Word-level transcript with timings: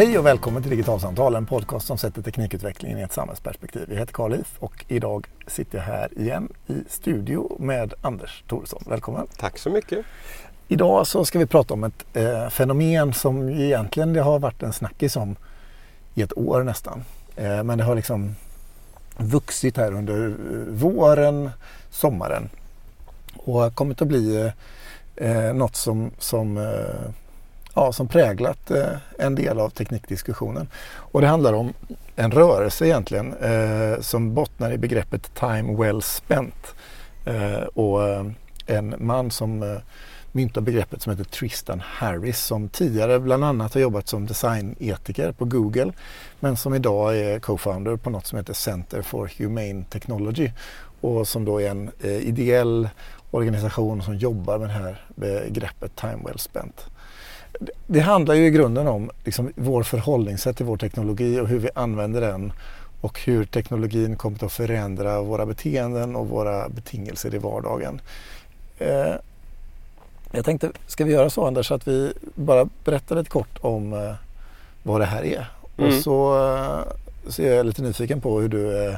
Hej 0.00 0.18
och 0.18 0.26
välkommen 0.26 0.62
till 0.62 0.70
Digitalsamtal, 0.70 1.34
en 1.34 1.46
podcast 1.46 1.86
som 1.86 1.98
sätter 1.98 2.22
teknikutvecklingen 2.22 2.98
i 2.98 3.02
ett 3.02 3.12
samhällsperspektiv. 3.12 3.86
Jag 3.88 3.98
heter 3.98 4.12
Karl 4.12 4.34
If 4.34 4.56
och 4.58 4.84
idag 4.88 5.26
sitter 5.46 5.78
jag 5.78 5.84
här 5.84 6.18
igen 6.18 6.52
i 6.66 6.74
studio 6.88 7.56
med 7.58 7.94
Anders 8.00 8.44
Thoresson. 8.48 8.82
Välkommen! 8.86 9.26
Tack 9.36 9.58
så 9.58 9.70
mycket! 9.70 10.06
Idag 10.68 11.06
så 11.06 11.24
ska 11.24 11.38
vi 11.38 11.46
prata 11.46 11.74
om 11.74 11.84
ett 11.84 12.04
eh, 12.12 12.48
fenomen 12.48 13.12
som 13.12 13.48
egentligen 13.48 14.12
det 14.12 14.20
har 14.20 14.38
varit 14.38 14.62
en 14.62 14.72
snackis 14.72 15.16
om 15.16 15.36
i 16.14 16.22
ett 16.22 16.38
år 16.38 16.62
nästan. 16.62 17.04
Eh, 17.36 17.62
men 17.62 17.78
det 17.78 17.84
har 17.84 17.94
liksom 17.94 18.34
vuxit 19.16 19.76
här 19.76 19.94
under 19.94 20.34
våren, 20.68 21.50
sommaren 21.90 22.48
och 23.36 23.74
kommit 23.74 24.02
att 24.02 24.08
bli 24.08 24.50
eh, 25.16 25.54
något 25.54 25.76
som, 25.76 26.10
som 26.18 26.56
eh, 26.56 27.10
ja, 27.74 27.92
som 27.92 28.08
präglat 28.08 28.70
eh, 28.70 28.96
en 29.18 29.34
del 29.34 29.60
av 29.60 29.70
teknikdiskussionen. 29.70 30.68
Och 30.92 31.20
det 31.20 31.26
handlar 31.26 31.52
om 31.52 31.72
en 32.16 32.30
rörelse 32.30 32.86
egentligen 32.86 33.34
eh, 33.34 34.00
som 34.00 34.34
bottnar 34.34 34.72
i 34.72 34.78
begreppet 34.78 35.34
time 35.34 35.76
well 35.76 36.02
spent. 36.02 36.74
Eh, 37.24 37.62
och 37.62 38.08
eh, 38.08 38.26
en 38.66 38.94
man 38.98 39.30
som 39.30 39.62
eh, 39.62 39.78
myntar 40.32 40.60
begreppet 40.60 41.02
som 41.02 41.10
heter 41.10 41.24
Tristan 41.24 41.82
Harris 41.84 42.38
som 42.38 42.68
tidigare 42.68 43.20
bland 43.20 43.44
annat 43.44 43.74
har 43.74 43.80
jobbat 43.80 44.08
som 44.08 44.26
designetiker 44.26 45.32
på 45.32 45.44
Google 45.44 45.92
men 46.40 46.56
som 46.56 46.74
idag 46.74 47.18
är 47.18 47.38
co-founder 47.38 47.96
på 47.96 48.10
något 48.10 48.26
som 48.26 48.38
heter 48.38 48.54
Center 48.54 49.02
for 49.02 49.30
Humane 49.38 49.84
Technology 49.90 50.50
och 51.00 51.28
som 51.28 51.44
då 51.44 51.60
är 51.60 51.70
en 51.70 51.90
eh, 52.00 52.10
ideell 52.10 52.88
organisation 53.30 54.02
som 54.02 54.16
jobbar 54.16 54.58
med 54.58 54.68
det 54.68 54.72
här 54.72 55.04
begreppet 55.14 55.96
time 55.96 56.18
well 56.24 56.38
spent 56.38 56.86
det 57.86 58.00
handlar 58.00 58.34
ju 58.34 58.46
i 58.46 58.50
grunden 58.50 58.86
om 58.86 59.10
liksom, 59.24 59.52
vår 59.54 59.82
förhållningssätt 59.82 60.56
till 60.56 60.66
vår 60.66 60.76
teknologi 60.76 61.40
och 61.40 61.48
hur 61.48 61.58
vi 61.58 61.68
använder 61.74 62.20
den 62.20 62.52
och 63.00 63.20
hur 63.20 63.44
teknologin 63.44 64.16
kommer 64.16 64.44
att 64.44 64.52
förändra 64.52 65.22
våra 65.22 65.46
beteenden 65.46 66.16
och 66.16 66.28
våra 66.28 66.68
betingelser 66.68 67.34
i 67.34 67.38
vardagen. 67.38 68.00
Eh, 68.78 69.14
jag 70.32 70.44
tänkte, 70.44 70.72
ska 70.86 71.04
vi 71.04 71.12
göra 71.12 71.30
så 71.30 71.46
Anders 71.46 71.70
att 71.70 71.88
vi 71.88 72.12
bara 72.34 72.68
berättar 72.84 73.16
lite 73.16 73.30
kort 73.30 73.58
om 73.60 73.92
eh, 73.92 74.14
vad 74.82 75.00
det 75.00 75.04
här 75.04 75.24
är? 75.24 75.50
Mm. 75.76 75.88
Och 75.88 76.02
så, 76.02 76.46
eh, 76.46 76.80
så 77.30 77.42
är 77.42 77.54
jag 77.54 77.66
lite 77.66 77.82
nyfiken 77.82 78.20
på 78.20 78.40
hur 78.40 78.48
du, 78.48 78.86
eh, 78.86 78.96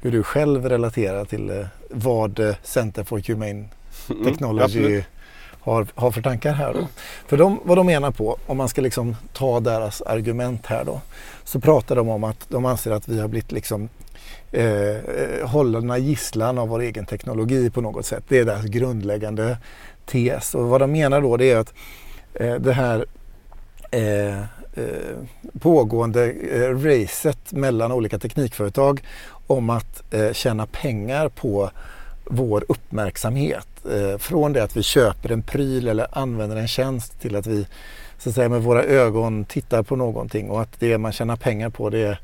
hur 0.00 0.12
du 0.12 0.22
själv 0.22 0.68
relaterar 0.68 1.24
till 1.24 1.66
vad 1.90 2.54
Center 2.62 3.04
for 3.04 3.22
Humane 3.26 3.64
mm, 4.10 4.24
Technology 4.24 4.86
mm, 4.86 5.02
har, 5.64 5.86
har 5.94 6.10
för 6.10 6.22
tankar 6.22 6.52
här. 6.52 6.74
Då. 6.74 6.86
För 7.26 7.36
de, 7.36 7.60
vad 7.64 7.78
de 7.78 7.86
menar 7.86 8.10
på, 8.10 8.38
om 8.46 8.56
man 8.56 8.68
ska 8.68 8.80
liksom 8.80 9.16
ta 9.32 9.60
deras 9.60 10.02
argument 10.02 10.66
här 10.66 10.84
då, 10.84 11.00
så 11.44 11.60
pratar 11.60 11.96
de 11.96 12.08
om 12.08 12.24
att 12.24 12.46
de 12.48 12.64
anser 12.64 12.90
att 12.90 13.08
vi 13.08 13.20
har 13.20 13.28
blivit 13.28 13.52
liksom 13.52 13.88
eh, 14.52 15.46
hållna 15.46 15.98
gisslan 15.98 16.58
av 16.58 16.68
vår 16.68 16.80
egen 16.80 17.06
teknologi 17.06 17.70
på 17.70 17.80
något 17.80 18.06
sätt. 18.06 18.24
Det 18.28 18.38
är 18.38 18.44
deras 18.44 18.64
grundläggande 18.64 19.58
tes. 20.06 20.54
Och 20.54 20.68
vad 20.68 20.80
de 20.80 20.92
menar 20.92 21.20
då 21.20 21.36
det 21.36 21.50
är 21.50 21.56
att 21.56 21.74
eh, 22.34 22.54
det 22.54 22.72
här 22.72 23.06
eh, 23.90 24.38
eh 24.40 24.44
pågående 25.60 26.32
eh, 26.32 26.78
racet 26.78 27.52
mellan 27.52 27.92
olika 27.92 28.18
teknikföretag 28.18 29.02
om 29.46 29.70
att 29.70 30.14
eh, 30.14 30.32
tjäna 30.32 30.66
pengar 30.66 31.28
på 31.28 31.70
vår 32.24 32.64
uppmärksamhet. 32.68 33.68
Eh, 33.92 34.18
från 34.18 34.52
det 34.52 34.62
att 34.62 34.76
vi 34.76 34.82
köper 34.82 35.32
en 35.32 35.42
pryl 35.42 35.88
eller 35.88 36.06
använder 36.18 36.56
en 36.56 36.68
tjänst 36.68 37.20
till 37.20 37.36
att 37.36 37.46
vi 37.46 37.66
så 38.18 38.28
att 38.28 38.34
säga, 38.34 38.48
med 38.48 38.62
våra 38.62 38.82
ögon 38.82 39.44
tittar 39.44 39.82
på 39.82 39.96
någonting 39.96 40.50
och 40.50 40.62
att 40.62 40.80
det 40.80 40.98
man 40.98 41.12
tjänar 41.12 41.36
pengar 41.36 41.70
på 41.70 41.90
det 41.90 41.98
är 41.98 42.20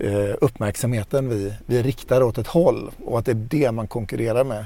eh, 0.00 0.34
uppmärksamheten 0.40 1.28
vi, 1.28 1.52
vi 1.66 1.82
riktar 1.82 2.22
åt 2.22 2.38
ett 2.38 2.46
håll 2.46 2.90
och 3.04 3.18
att 3.18 3.24
det 3.24 3.32
är 3.32 3.46
det 3.50 3.72
man 3.72 3.86
konkurrerar 3.86 4.44
med. 4.44 4.64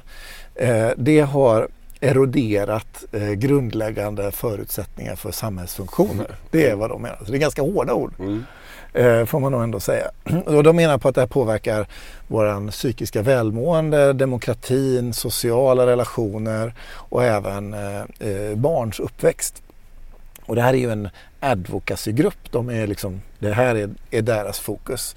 Eh, 0.54 0.90
det 0.96 1.20
har 1.20 1.68
eroderat 2.00 3.04
grundläggande 3.36 4.32
förutsättningar 4.32 5.16
för 5.16 5.32
samhällsfunktioner. 5.32 6.36
Det 6.50 6.66
är 6.66 6.74
vad 6.74 6.90
de 6.90 7.02
menar. 7.02 7.18
Så 7.24 7.30
det 7.32 7.38
är 7.38 7.40
ganska 7.40 7.62
hårda 7.62 7.94
ord. 7.94 8.14
Mm 8.18 8.44
Eh, 8.94 9.24
får 9.24 9.40
man 9.40 9.52
nog 9.52 9.62
ändå 9.62 9.80
säga. 9.80 10.10
Och 10.46 10.62
de 10.62 10.76
menar 10.76 10.98
på 10.98 11.08
att 11.08 11.14
det 11.14 11.20
här 11.20 11.28
påverkar 11.28 11.86
vår 12.28 12.70
psykiska 12.70 13.22
välmående, 13.22 14.12
demokratin, 14.12 15.12
sociala 15.12 15.86
relationer 15.86 16.74
och 16.94 17.24
även 17.24 17.74
eh, 17.74 18.00
eh, 18.00 18.56
barns 18.56 19.00
uppväxt. 19.00 19.62
Och 20.46 20.56
det 20.56 20.62
här 20.62 20.74
är 20.74 20.78
ju 20.78 20.90
en 20.90 21.08
advocacygrupp. 21.40 22.50
De 22.50 22.68
är 22.70 22.86
liksom, 22.86 23.22
det 23.38 23.52
här 23.52 23.74
är, 23.74 23.90
är 24.10 24.22
deras 24.22 24.60
fokus. 24.60 25.16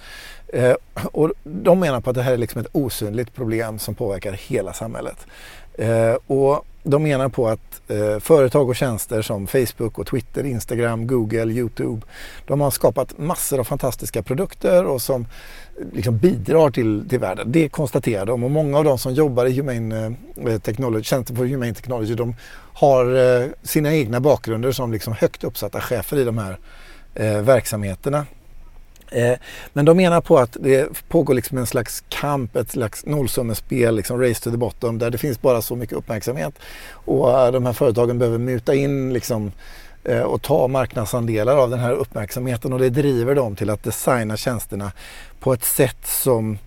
Eh, 0.56 0.76
och 1.12 1.32
de 1.44 1.80
menar 1.80 2.02
på 2.02 2.10
att 2.10 2.16
det 2.16 2.22
här 2.22 2.34
är 2.34 2.38
liksom 2.38 2.62
ett 2.62 2.68
osynligt 2.72 3.34
problem 3.36 3.80
som 3.80 3.96
påverkar 3.96 4.32
hela 4.32 4.74
samhället. 4.74 5.18
Eh, 5.74 6.14
och 6.28 6.66
de 6.84 7.04
menar 7.04 7.30
på 7.30 7.48
att 7.48 7.82
eh, 7.88 8.20
företag 8.20 8.70
och 8.70 8.76
tjänster 8.76 9.22
som 9.22 9.48
Facebook 9.48 10.00
och 10.00 10.08
Twitter, 10.08 10.46
Instagram, 10.46 11.08
Google, 11.08 11.54
Youtube. 11.54 12.02
De 12.48 12.62
har 12.62 12.72
skapat 12.72 13.18
massor 13.18 13.60
av 13.60 13.64
fantastiska 13.64 14.24
produkter 14.24 14.86
och 14.86 15.02
som 15.02 15.22
eh, 15.22 15.86
liksom 15.94 16.18
bidrar 16.18 16.70
till, 16.70 17.10
till 17.10 17.20
världen. 17.20 17.52
Det 17.52 17.70
konstaterar 17.70 18.26
de 18.26 18.44
och 18.44 18.52
många 18.52 18.78
av 18.78 18.84
de 18.84 18.98
som 18.98 19.14
jobbar 19.14 19.46
i 19.46 19.58
Humane 19.58 20.16
eh, 20.48 20.60
Technology, 20.60 21.04
tjänster 21.04 21.36
för 21.36 21.46
Humane 21.46 21.74
Technology 21.74 22.16
de 22.16 22.36
har 22.74 23.16
eh, 23.16 23.48
sina 23.64 23.94
egna 23.94 24.20
bakgrunder 24.20 24.72
som 24.72 24.92
liksom 24.92 25.14
högt 25.14 25.44
uppsatta 25.44 25.82
chefer 25.82 26.18
i 26.18 26.24
de 26.24 26.38
här 26.38 26.58
eh, 27.16 27.42
verksamheterna. 27.42 28.26
Eh, 29.12 29.34
men 29.74 29.86
de 29.86 29.98
menar 29.98 30.22
på 30.22 30.38
att 30.38 30.58
det 30.60 31.04
pågår 31.08 31.34
liksom 31.34 31.58
en 31.58 31.66
slags 31.66 32.04
kamp, 32.10 32.56
ett 32.56 32.72
slags 32.72 33.06
nollsummespel, 33.06 33.96
liksom 33.96 34.22
race 34.22 34.44
to 34.44 34.52
the 34.52 34.58
bottom, 34.58 35.00
där 35.00 35.10
det 35.10 35.18
finns 35.18 35.42
bara 35.42 35.62
så 35.62 35.76
mycket 35.76 35.98
uppmärksamhet. 35.98 36.54
Och 36.90 37.40
eh, 37.40 37.52
de 37.52 37.66
här 37.66 37.74
företagen 37.74 38.20
behöver 38.20 38.38
muta 38.38 38.76
in 38.76 39.14
liksom, 39.14 39.52
eh, 40.04 40.22
och 40.22 40.42
ta 40.42 40.68
marknadsandelar 40.68 41.58
av 41.58 41.70
den 41.70 41.80
här 41.80 41.92
uppmärksamheten 41.92 42.74
och 42.74 42.80
det 42.80 42.90
driver 42.90 43.36
dem 43.36 43.56
till 43.56 43.70
att 43.70 43.84
designa 43.84 44.38
tjänsterna 44.38 44.92
på 45.40 45.54
ett 45.54 45.64
sätt 45.64 46.08
som 46.08 46.58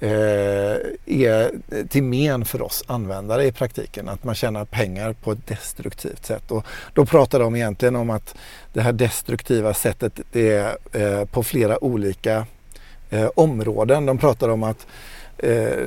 Eh, 0.00 0.76
är 1.06 1.50
till 1.88 2.02
men 2.02 2.44
för 2.44 2.62
oss 2.62 2.84
användare 2.86 3.44
i 3.44 3.52
praktiken. 3.52 4.08
Att 4.08 4.24
man 4.24 4.34
tjänar 4.34 4.64
pengar 4.64 5.12
på 5.12 5.32
ett 5.32 5.46
destruktivt 5.46 6.26
sätt. 6.26 6.50
Och 6.50 6.66
då 6.94 7.06
pratar 7.06 7.38
de 7.38 7.56
egentligen 7.56 7.96
om 7.96 8.10
att 8.10 8.34
det 8.72 8.80
här 8.80 8.92
destruktiva 8.92 9.74
sättet 9.74 10.20
det 10.32 10.52
är 10.52 10.76
eh, 10.92 11.24
på 11.24 11.42
flera 11.42 11.84
olika 11.84 12.46
eh, 13.10 13.28
områden. 13.34 14.06
De 14.06 14.18
pratar 14.18 14.48
om 14.48 14.62
att 14.62 14.86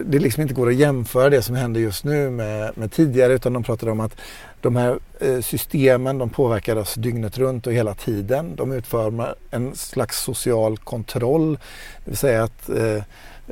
det 0.05 0.19
liksom 0.19 0.41
inte 0.41 0.53
går 0.53 0.69
att 0.69 0.75
jämföra 0.75 1.29
det 1.29 1.41
som 1.41 1.55
händer 1.55 1.81
just 1.81 2.03
nu 2.03 2.29
med, 2.29 2.77
med 2.77 2.91
tidigare 2.91 3.33
utan 3.33 3.53
de 3.53 3.63
pratar 3.63 3.89
om 3.89 3.99
att 3.99 4.15
de 4.61 4.75
här 4.75 4.99
systemen 5.41 6.17
de 6.17 6.29
påverkar 6.29 6.75
oss 6.75 6.93
dygnet 6.93 7.37
runt 7.37 7.67
och 7.67 7.73
hela 7.73 7.93
tiden. 7.93 8.55
De 8.55 8.71
utför 8.71 9.35
en 9.51 9.75
slags 9.75 10.19
social 10.23 10.77
kontroll. 10.77 11.59
Det 12.05 12.11
vill 12.11 12.17
säga 12.17 12.43
att 12.43 12.69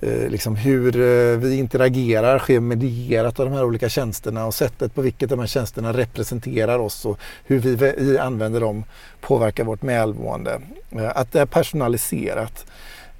eh, 0.01 0.29
liksom 0.29 0.55
hur 0.55 0.95
eh, 0.95 1.37
vi 1.37 1.57
interagerar 1.57 2.39
sker 2.39 2.59
medierat 2.59 3.39
av 3.39 3.45
de 3.45 3.55
här 3.55 3.63
olika 3.63 3.89
tjänsterna 3.89 4.45
och 4.45 4.53
sättet 4.53 4.95
på 4.95 5.01
vilket 5.01 5.29
de 5.29 5.39
här 5.39 5.47
tjänsterna 5.47 5.93
representerar 5.93 6.79
oss 6.79 7.05
och 7.05 7.19
hur 7.45 7.59
vi 7.59 8.17
använder 8.17 8.59
dem 8.59 8.83
påverkar 9.21 9.63
vårt 9.63 9.83
välmående. 9.83 10.61
Eh, 10.91 11.17
att 11.17 11.31
det 11.31 11.41
är 11.41 11.45
personaliserat. 11.45 12.65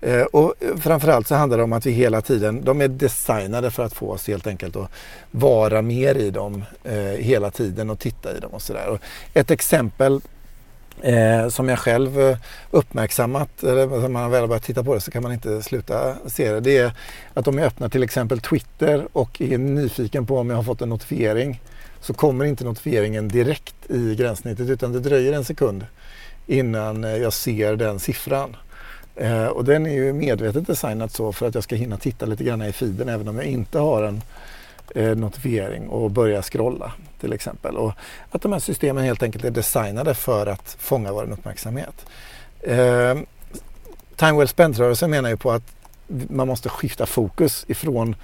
Eh, 0.01 0.21
och 0.21 0.53
framförallt 0.79 1.27
så 1.27 1.35
handlar 1.35 1.57
det 1.57 1.63
om 1.63 1.73
att 1.73 1.85
vi 1.85 1.91
hela 1.91 2.21
tiden, 2.21 2.63
de 2.63 2.81
är 2.81 2.87
designade 2.87 3.71
för 3.71 3.83
att 3.83 3.93
få 3.93 4.11
oss 4.11 4.27
helt 4.27 4.47
enkelt 4.47 4.75
att 4.75 4.91
vara 5.31 5.81
mer 5.81 6.15
i 6.15 6.29
dem 6.29 6.63
eh, 6.83 6.93
hela 7.01 7.51
tiden 7.51 7.89
och 7.89 7.99
titta 7.99 8.37
i 8.37 8.39
dem 8.39 8.51
och 8.51 8.61
sådär. 8.61 8.99
Ett 9.33 9.51
exempel 9.51 10.21
Eh, 11.01 11.49
som 11.49 11.69
jag 11.69 11.79
själv 11.79 12.19
eh, 12.19 12.37
uppmärksammat, 12.71 13.63
eller 13.63 13.87
när 13.87 14.07
man 14.07 14.31
väl 14.31 14.41
har 14.41 14.47
börjat 14.47 14.63
titta 14.63 14.83
på 14.83 14.93
det 14.93 15.01
så 15.01 15.11
kan 15.11 15.23
man 15.23 15.31
inte 15.33 15.61
sluta 15.61 16.15
se 16.25 16.51
det. 16.51 16.59
Det 16.59 16.77
är 16.77 16.91
att 17.33 17.47
om 17.47 17.57
jag 17.57 17.67
öppnar 17.67 17.89
till 17.89 18.03
exempel 18.03 18.39
Twitter 18.39 19.07
och 19.13 19.41
är 19.41 19.57
nyfiken 19.57 20.25
på 20.25 20.37
om 20.37 20.49
jag 20.49 20.57
har 20.57 20.63
fått 20.63 20.81
en 20.81 20.89
notifiering 20.89 21.61
så 22.01 22.13
kommer 22.13 22.45
inte 22.45 22.63
notifieringen 22.63 23.27
direkt 23.27 23.75
i 23.89 24.15
gränssnittet 24.15 24.69
utan 24.69 24.93
det 24.93 24.99
dröjer 24.99 25.33
en 25.33 25.45
sekund 25.45 25.85
innan 26.47 27.03
eh, 27.03 27.17
jag 27.17 27.33
ser 27.33 27.75
den 27.75 27.99
siffran. 27.99 28.55
Eh, 29.15 29.45
och 29.45 29.65
den 29.65 29.85
är 29.85 29.93
ju 29.93 30.13
medvetet 30.13 30.67
designat 30.67 31.11
så 31.11 31.33
för 31.33 31.47
att 31.47 31.55
jag 31.55 31.63
ska 31.63 31.75
hinna 31.75 31.97
titta 31.97 32.25
lite 32.25 32.43
grann 32.43 32.61
i 32.61 32.71
feeden 32.71 33.09
även 33.09 33.27
om 33.27 33.35
jag 33.35 33.45
inte 33.45 33.79
har 33.79 34.03
en 34.03 34.21
eh, 34.95 35.15
notifiering 35.15 35.87
och 35.89 36.11
börja 36.11 36.41
scrolla 36.41 36.91
till 37.19 37.33
exempel. 37.33 37.77
Och 37.77 37.93
att 38.31 38.41
de 38.41 38.53
här 38.53 38.59
systemen 38.59 39.03
helt 39.03 39.23
enkelt 39.23 39.45
är 39.45 39.51
designade 39.51 40.13
för 40.13 40.47
att 40.47 40.75
fånga 40.79 41.11
vår 41.11 41.31
uppmärksamhet. 41.31 42.05
Eh, 42.61 43.17
Time 44.15 44.37
Well 44.37 44.47
Spent-rörelsen 44.47 45.09
menar 45.09 45.29
ju 45.29 45.37
på 45.37 45.51
att 45.51 45.63
man 46.07 46.47
måste 46.47 46.69
skifta 46.69 47.05
fokus 47.05 47.65
ifrån 47.67 48.15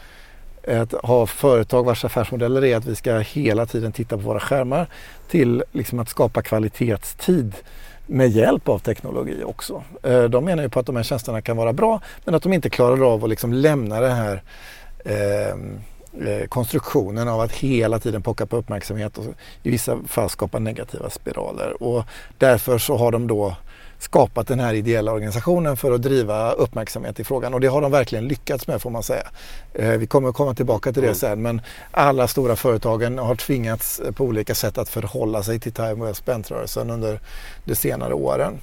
att 0.68 0.92
ha 0.92 1.26
företag 1.26 1.84
vars 1.84 2.06
affärsmodeller 2.06 2.66
är 2.66 2.78
att 2.78 2.86
vi 2.86 2.96
ska 2.96 3.18
hela 3.18 3.66
tiden 3.66 3.92
titta 3.92 4.18
på 4.18 4.24
våra 4.24 4.40
skärmar 4.40 4.88
till 5.30 5.64
liksom 5.72 6.00
att 6.00 6.10
skapa 6.10 6.42
kvalitetstid 6.42 7.56
med 8.08 8.30
hjälp 8.30 8.70
av 8.70 8.80
teknologi 8.80 9.44
också. 9.44 9.84
Ehm, 10.04 10.32
de 10.32 10.46
menar 10.46 10.64
ju 10.64 10.70
på 10.70 10.80
att 10.80 10.86
de 10.86 10.96
här 10.96 11.04
tjänsterna 11.04 11.42
kan 11.42 11.58
vara 11.58 11.74
bra 11.74 12.02
men 12.26 12.36
att 12.36 12.44
de 12.44 12.54
inte 12.54 12.70
klarar 12.70 13.14
av 13.14 13.24
att 13.24 13.30
liksom 13.30 13.54
lämna 13.54 14.00
det 14.00 14.10
här 14.10 14.42
eh, 15.06 15.56
Eh, 16.22 16.48
konstruktionen 16.48 17.28
av 17.28 17.42
att 17.42 17.52
hela 17.52 18.00
tiden 18.00 18.22
pocka 18.22 18.46
på 18.46 18.58
uppmärksamhet 18.58 19.18
och 19.18 19.26
i 19.64 19.72
vissa 19.72 19.98
fall 20.08 20.30
skapa 20.30 20.60
negativa 20.60 21.10
spiraler. 21.10 21.84
Och 21.84 22.04
därför 22.38 22.78
så 22.78 22.98
har 22.98 23.12
de 23.12 23.28
då 23.28 23.56
skapat 24.00 24.48
den 24.48 24.60
här 24.60 24.74
ideella 24.74 25.12
organisationen 25.12 25.78
för 25.78 25.92
att 25.92 26.02
driva 26.02 26.52
uppmärksamhet 26.52 27.20
i 27.20 27.24
frågan 27.24 27.54
och 27.54 27.60
det 27.60 27.68
har 27.68 27.82
de 27.82 27.92
verkligen 27.92 28.28
lyckats 28.28 28.68
med 28.68 28.82
får 28.82 28.90
man 28.90 29.04
säga. 29.04 29.28
Eh, 29.74 29.90
vi 29.90 30.08
kommer 30.08 30.30
att 30.30 30.36
komma 30.36 30.54
tillbaka 30.54 30.94
till 30.94 31.02
det 31.02 31.08
mm. 31.08 31.16
sen 31.16 31.42
men 31.42 31.62
alla 31.92 32.28
stora 32.28 32.56
företagen 32.56 33.18
har 33.18 33.36
tvingats 33.36 34.02
på 34.16 34.24
olika 34.24 34.56
sätt 34.56 34.78
att 34.78 34.90
förhålla 34.90 35.44
sig 35.44 35.60
till 35.60 35.74
Time 35.74 35.94
Well 35.94 36.16
Spent-rörelsen 36.16 36.90
under 36.90 37.20
de 37.66 37.76
senare 37.76 38.14
åren 38.14 38.60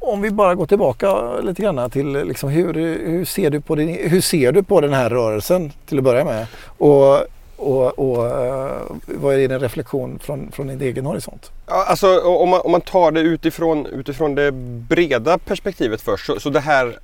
om 0.00 0.20
vi 0.20 0.30
bara 0.30 0.54
går 0.54 0.66
tillbaka 0.66 1.38
lite 1.40 1.62
grann 1.62 1.90
till 1.90 2.12
liksom 2.12 2.50
hur, 2.50 2.74
hur, 3.10 3.24
ser 3.24 3.50
du 3.50 3.60
på 3.60 3.74
din, 3.74 4.10
hur 4.10 4.20
ser 4.20 4.52
du 4.52 4.62
på 4.62 4.80
den 4.80 4.92
här 4.92 5.10
rörelsen 5.10 5.72
till 5.86 5.98
att 5.98 6.04
börja 6.04 6.24
med? 6.24 6.46
Och, 6.78 7.18
och, 7.56 7.98
och 7.98 8.26
eh, 8.26 8.72
vad 9.06 9.34
är 9.34 9.48
din 9.48 9.60
reflektion 9.60 10.18
från, 10.18 10.52
från 10.52 10.66
din 10.66 10.80
egen 10.80 11.06
horisont? 11.06 11.50
Alltså 11.66 12.20
om 12.20 12.48
man, 12.48 12.60
om 12.60 12.72
man 12.72 12.80
tar 12.80 13.10
det 13.10 13.20
utifrån, 13.20 13.86
utifrån 13.86 14.34
det 14.34 14.52
breda 14.88 15.38
perspektivet 15.38 16.00
först. 16.00 16.26
Så, 16.26 16.40
så 16.40 16.50
det 16.50 16.60
här 16.60 16.98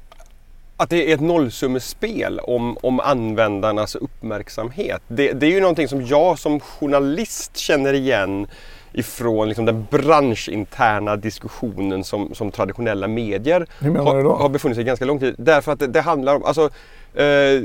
att 0.77 0.91
det 0.91 1.11
är 1.11 1.15
ett 1.15 1.21
nollsummespel 1.21 2.41
om, 2.41 2.77
om 2.81 3.01
användarnas 3.01 3.95
uppmärksamhet. 3.95 5.03
Det, 5.09 5.33
det 5.33 5.47
är 5.47 5.51
ju 5.51 5.61
någonting 5.61 5.89
som 5.89 6.07
jag 6.07 6.39
som 6.39 6.61
journalist 6.61 7.57
känner 7.57 7.95
igen 7.95 8.47
ifrån 8.93 9.49
liksom 9.49 9.65
den 9.65 9.87
branschinterna 9.91 11.17
diskussionen 11.17 12.05
som, 12.05 12.35
som 12.35 12.51
traditionella 12.51 13.09
medier 13.09 13.67
har, 13.81 14.39
har, 14.39 14.49
befunnit 14.49 14.77
sig 14.77 14.85
ganska 14.85 15.05
lång 15.05 15.19
tid. 15.19 15.35
Därför 15.39 15.73
att 15.73 15.79
det, 15.79 15.87
det 15.87 16.01
handlar 16.01 16.37
om, 16.37 16.45
alltså 16.45 16.71
eh, 17.15 17.63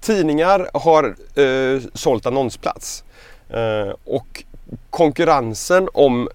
tidningar 0.00 0.68
har 0.74 1.04
eh, 1.40 1.82
sålt 1.94 2.26
annonsplats 2.26 3.04
eh, 3.48 3.94
och 4.04 4.44
konkurrensen 4.90 5.88
om 5.92 6.28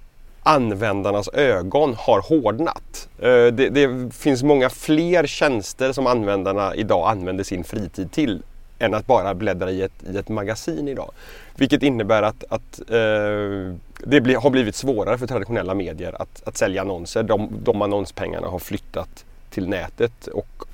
användarnas 0.43 1.29
ögon 1.33 1.95
har 1.97 2.21
hårdnat. 2.21 3.09
Eh, 3.19 3.27
det, 3.27 3.69
det, 3.69 4.13
finns 4.13 4.43
många 4.43 4.69
fler 4.69 5.27
tjänster 5.27 5.91
som 5.91 6.07
användarna 6.07 6.75
idag 6.75 7.09
använder 7.09 7.43
sin 7.43 7.63
fritid 7.63 8.11
till 8.11 8.43
än 8.81 8.93
att 8.93 9.07
bara 9.07 9.33
bläddra 9.33 9.71
i 9.71 9.81
ett, 9.81 10.03
i 10.13 10.17
ett 10.17 10.29
magasin 10.29 10.87
idag. 10.87 11.11
Vilket 11.55 11.83
innebär 11.83 12.23
att, 12.23 12.43
att 12.49 12.79
eh, 12.79 13.75
det 14.03 14.21
bli, 14.21 14.33
har 14.33 14.49
blivit 14.49 14.75
svårare 14.75 15.17
för 15.17 15.27
traditionella 15.27 15.73
medier 15.73 16.21
att, 16.21 16.41
att 16.45 16.57
sälja 16.57 16.81
annonser. 16.81 17.23
De, 17.23 17.49
de 17.63 17.81
annonspengarna 17.81 18.47
har 18.47 18.59
flyttat 18.59 19.25
till 19.49 19.69
nätet 19.69 20.27
och 20.27 20.65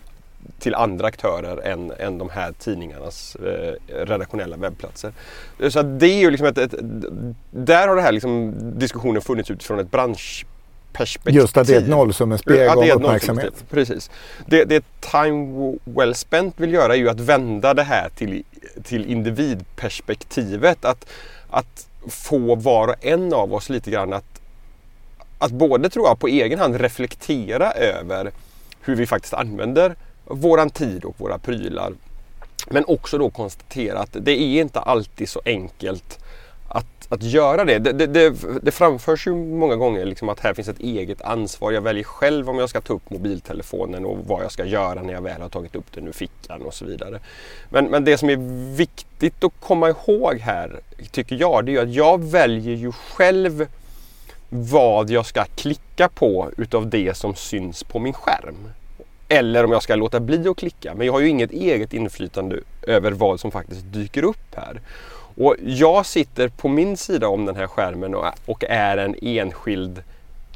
till 0.60 0.76
andra 0.76 1.08
aktörer 1.08 1.58
än, 1.58 1.92
än 2.00 2.18
de 2.18 2.30
här 2.30 2.52
tidningarnas 2.52 3.36
eh, 3.36 3.74
redaktionella 4.06 4.58
webbplatser. 4.58 5.14
Så 5.70 5.82
det 5.82 6.08
är 6.08 6.20
ju 6.20 6.32
liksom 6.32 6.48
ett, 6.48 6.58
ett, 6.58 6.74
där 7.52 7.88
har 7.88 7.96
den 7.96 8.06
här 8.06 8.12
liksom 8.12 8.54
diskussionen 8.80 9.22
funnits 9.22 9.52
utifrån 9.52 9.80
ett 9.80 9.92
branschperspektiv. 10.98 11.42
Just 11.42 11.58
att 11.58 11.68
det 11.68 11.76
är 11.76 11.82
ett 11.82 11.90
nollsummespel 11.90 12.78
om 12.78 12.92
uppmärksamhet. 12.92 13.64
Precis. 13.70 14.12
Det, 14.46 14.66
det 14.66 14.86
Time 15.00 15.78
Well 15.84 16.16
Spent 16.16 16.60
vill 16.60 16.74
göra 16.74 16.94
är 16.94 16.98
ju 16.98 17.10
att 17.10 17.20
vända 17.20 17.74
det 17.74 17.84
här 17.84 18.10
till, 18.16 18.44
till 18.84 19.06
individperspektivet. 19.06 20.86
Att, 20.86 21.06
att 21.50 21.88
få 22.10 22.56
var 22.56 22.88
och 22.88 23.06
en 23.06 23.34
av 23.34 23.54
oss 23.54 23.70
lite 23.70 23.92
grann 23.92 24.14
att, 24.14 24.42
att 25.38 25.52
både 25.52 25.90
tror 25.90 26.08
jag 26.08 26.20
på 26.20 26.28
egen 26.28 26.60
hand 26.60 26.82
reflektera 26.82 27.72
över 27.72 28.32
hur 28.82 28.96
vi 28.96 29.08
faktiskt 29.08 29.34
använder 29.34 29.96
våran 30.26 30.70
tid 30.70 31.06
och 31.06 31.16
våra 31.18 31.38
prylar. 31.38 31.94
Men 32.70 32.86
också 32.88 33.18
då 33.18 33.30
konstatera 33.30 34.00
att 34.00 34.10
det 34.12 34.32
är 34.32 34.62
inte 34.62 34.80
alltid 34.80 35.30
så 35.30 35.42
enkelt 35.46 36.20
att, 36.68 37.08
att 37.10 37.24
göra 37.24 37.66
det. 37.66 37.80
Det, 37.80 37.92
det, 37.94 38.08
det, 38.08 38.36
det 38.62 38.72
framförs 38.72 39.28
ju 39.28 39.36
många 39.36 39.76
gånger 39.76 40.06
liksom 40.06 40.30
att 40.30 40.40
här 40.40 40.54
finns 40.54 40.68
ett 40.68 40.80
eget 40.80 41.22
ansvar. 41.22 41.72
Jag 41.72 41.82
väljer 41.82 42.04
själv 42.04 42.50
om 42.50 42.60
jag 42.60 42.70
ska 42.70 42.82
ta 42.82 42.94
upp 42.94 43.10
mobiltelefonen 43.10 44.06
och 44.06 44.18
vad 44.26 44.44
jag 44.44 44.52
ska 44.52 44.66
göra 44.66 45.02
när 45.02 45.14
jag 45.14 45.22
väl 45.22 45.42
har 45.42 45.50
tagit 45.50 45.76
upp 45.76 45.92
den 45.94 46.08
ur 46.08 46.12
fickan 46.12 46.62
och 46.62 46.74
så 46.74 46.86
vidare. 46.86 47.20
Men, 47.70 47.86
men 47.86 48.06
det 48.06 48.18
som 48.18 48.30
är 48.30 48.38
viktigt 48.76 49.44
att 49.44 49.54
komma 49.60 49.90
ihåg 49.90 50.38
här 50.40 50.80
tycker 51.12 51.36
jag, 51.36 51.66
det 51.66 51.76
är 51.76 51.82
att 51.82 51.94
jag 51.94 52.24
väljer 52.24 52.76
ju 52.76 52.92
själv 52.92 53.68
vad 54.50 55.10
jag 55.10 55.26
ska 55.26 55.46
klicka 55.46 56.10
på 56.10 56.52
utav 56.58 56.90
det 56.90 57.18
som 57.18 57.36
syns 57.36 57.84
på 57.84 58.00
min 58.00 58.14
skärm. 58.14 58.72
Eller 59.28 59.64
om 59.64 59.72
jag 59.72 59.84
ska 59.84 59.96
låta 59.96 60.20
bli 60.20 60.48
att 60.48 60.58
klicka. 60.58 60.94
Men 60.96 61.06
jag 61.06 61.14
har 61.14 61.20
ju 61.20 61.30
inget 61.30 61.52
eget 61.52 61.94
inflytande 61.94 62.60
över 62.82 63.12
vad 63.12 63.40
som 63.40 63.52
faktiskt 63.52 63.82
dyker 63.84 64.24
upp 64.24 64.56
här. 64.56 64.82
Och 65.38 65.56
jag 65.64 66.06
sitter 66.06 66.48
på 66.48 66.68
min 66.68 66.98
sida 66.98 67.28
om 67.28 67.46
den 67.46 67.56
här 67.56 67.68
skärmen 67.68 68.16
och 68.46 68.64
är 68.64 68.98
en 68.98 69.16
enskild 69.22 70.04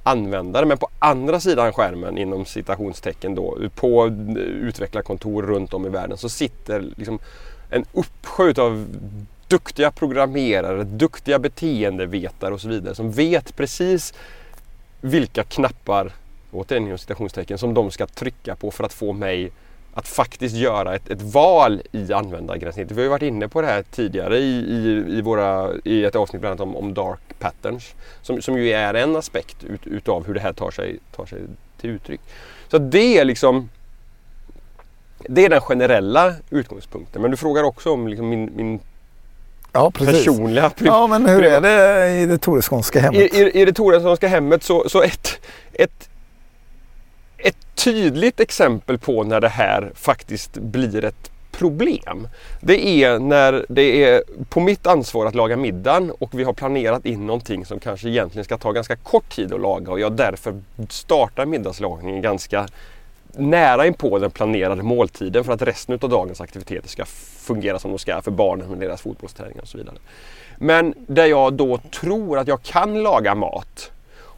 användare. 0.03 0.65
Men 0.65 0.77
på 0.77 0.89
andra 0.99 1.39
sidan 1.39 1.73
skärmen 1.73 2.17
inom 2.17 2.45
citationstecken 2.45 3.35
då 3.35 3.57
på 3.75 4.07
utvecklarkontor 4.37 5.43
runt 5.43 5.73
om 5.73 5.85
i 5.85 5.89
världen 5.89 6.17
så 6.17 6.29
sitter 6.29 6.81
liksom 6.97 7.19
en 7.69 7.85
uppsjö 7.93 8.53
av 8.57 8.85
duktiga 9.47 9.91
programmerare, 9.91 10.83
duktiga 10.83 11.39
beteendevetare 11.39 12.53
och 12.53 12.61
så 12.61 12.67
vidare 12.67 12.95
som 12.95 13.11
vet 13.11 13.55
precis 13.55 14.13
vilka 15.01 15.43
knappar, 15.43 16.11
återigen 16.51 16.85
inom 16.85 16.97
citationstecken, 16.97 17.57
som 17.57 17.73
de 17.73 17.91
ska 17.91 18.07
trycka 18.07 18.55
på 18.55 18.71
för 18.71 18.83
att 18.83 18.93
få 18.93 19.13
mig 19.13 19.51
att 19.93 20.07
faktiskt 20.07 20.55
göra 20.55 20.95
ett, 20.95 21.09
ett 21.09 21.21
val 21.21 21.81
i 21.91 22.13
användargränssnittet. 22.13 22.91
Vi 22.91 23.01
har 23.01 23.03
ju 23.03 23.09
varit 23.09 23.21
inne 23.21 23.47
på 23.47 23.61
det 23.61 23.67
här 23.67 23.83
tidigare 23.91 24.37
i, 24.37 24.59
i, 24.59 25.05
i, 25.17 25.21
våra, 25.21 25.69
i 25.83 26.05
ett 26.05 26.15
avsnitt 26.15 26.41
bland 26.41 26.61
annat 26.61 26.75
om, 26.75 26.75
om 26.75 26.93
dark 26.93 27.19
patterns. 27.39 27.95
Som, 28.21 28.41
som 28.41 28.57
ju 28.57 28.69
är 28.69 28.93
en 28.93 29.15
aspekt 29.15 29.63
ut, 29.63 29.87
utav 29.87 30.27
hur 30.27 30.33
det 30.33 30.39
här 30.39 30.53
tar 30.53 30.71
sig, 30.71 30.99
tar 31.15 31.25
sig 31.25 31.39
till 31.81 31.89
uttryck. 31.89 32.21
Så 32.67 32.77
det 32.77 33.17
är 33.17 33.25
liksom 33.25 33.69
det 35.27 35.45
är 35.45 35.49
den 35.49 35.61
generella 35.61 36.33
utgångspunkten. 36.49 37.21
Men 37.21 37.31
du 37.31 37.37
frågar 37.37 37.63
också 37.63 37.91
om 37.91 38.07
liksom 38.07 38.29
min, 38.29 38.51
min 38.55 38.79
ja, 39.71 39.91
personliga... 39.91 40.71
Ja, 40.77 41.07
men 41.07 41.25
hur 41.25 41.43
är 41.43 41.61
det 41.61 42.09
i 42.21 42.25
det 42.25 42.37
Toreskånska 42.37 42.99
hemmet? 42.99 43.33
I, 43.33 43.37
i, 43.37 43.61
i 43.61 43.65
det 43.65 43.73
Toreskånska 43.73 44.27
hemmet 44.27 44.63
så, 44.63 44.89
så 44.89 45.01
ett, 45.01 45.39
ett 45.73 46.09
ett 47.43 47.57
tydligt 47.75 48.39
exempel 48.39 48.97
på 48.97 49.23
när 49.23 49.41
det 49.41 49.49
här 49.49 49.91
faktiskt 49.95 50.53
blir 50.57 51.05
ett 51.05 51.31
problem. 51.51 52.27
Det 52.61 53.03
är 53.03 53.19
när 53.19 53.65
det 53.69 54.03
är 54.03 54.23
på 54.49 54.59
mitt 54.59 54.87
ansvar 54.87 55.25
att 55.25 55.35
laga 55.35 55.57
middagen 55.57 56.11
och 56.11 56.39
vi 56.39 56.43
har 56.43 56.53
planerat 56.53 57.05
in 57.05 57.27
någonting 57.27 57.65
som 57.65 57.79
kanske 57.79 58.09
egentligen 58.09 58.45
ska 58.45 58.57
ta 58.57 58.71
ganska 58.71 58.95
kort 58.95 59.35
tid 59.35 59.53
att 59.53 59.61
laga 59.61 59.91
och 59.91 59.99
jag 59.99 60.11
därför 60.11 60.61
startar 60.89 61.45
middagslagningen 61.45 62.21
ganska 62.21 62.67
nära 63.33 63.85
inpå 63.85 64.19
den 64.19 64.31
planerade 64.31 64.83
måltiden 64.83 65.43
för 65.43 65.53
att 65.53 65.61
resten 65.61 65.99
av 66.01 66.09
dagens 66.09 66.41
aktiviteter 66.41 66.89
ska 66.89 67.05
fungera 67.39 67.79
som 67.79 67.91
de 67.91 67.99
ska 67.99 68.21
för 68.21 68.31
barnen 68.31 68.69
med 68.69 68.79
deras 68.79 69.01
fotbollsträningar 69.01 69.61
och 69.61 69.67
så 69.67 69.77
vidare. 69.77 69.95
Men 70.57 70.93
där 71.07 71.25
jag 71.25 71.53
då 71.53 71.77
tror 71.77 72.39
att 72.39 72.47
jag 72.47 72.63
kan 72.63 73.03
laga 73.03 73.35
mat 73.35 73.91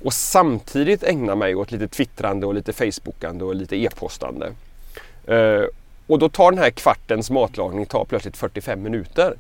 och 0.04 0.14
samtidigt 0.14 1.04
ägna 1.04 1.36
mig 1.36 1.56
åt 1.56 1.72
lite 1.72 1.88
twittrande 1.88 2.46
och 2.46 2.54
lite 2.54 2.74
facebookande 2.74 3.46
och 3.46 3.56
lite 3.56 3.76
e-postande. 3.76 4.52
Uh, 5.32 5.66
och 6.08 6.20
då 6.20 6.30
tar 6.30 6.52
den 6.52 6.60
här 6.60 6.70
kvartens 6.70 7.30
matlagning 7.30 7.86
tar 7.86 8.06
plötsligt 8.06 8.38
45 8.38 8.82
minuter. 8.82 9.36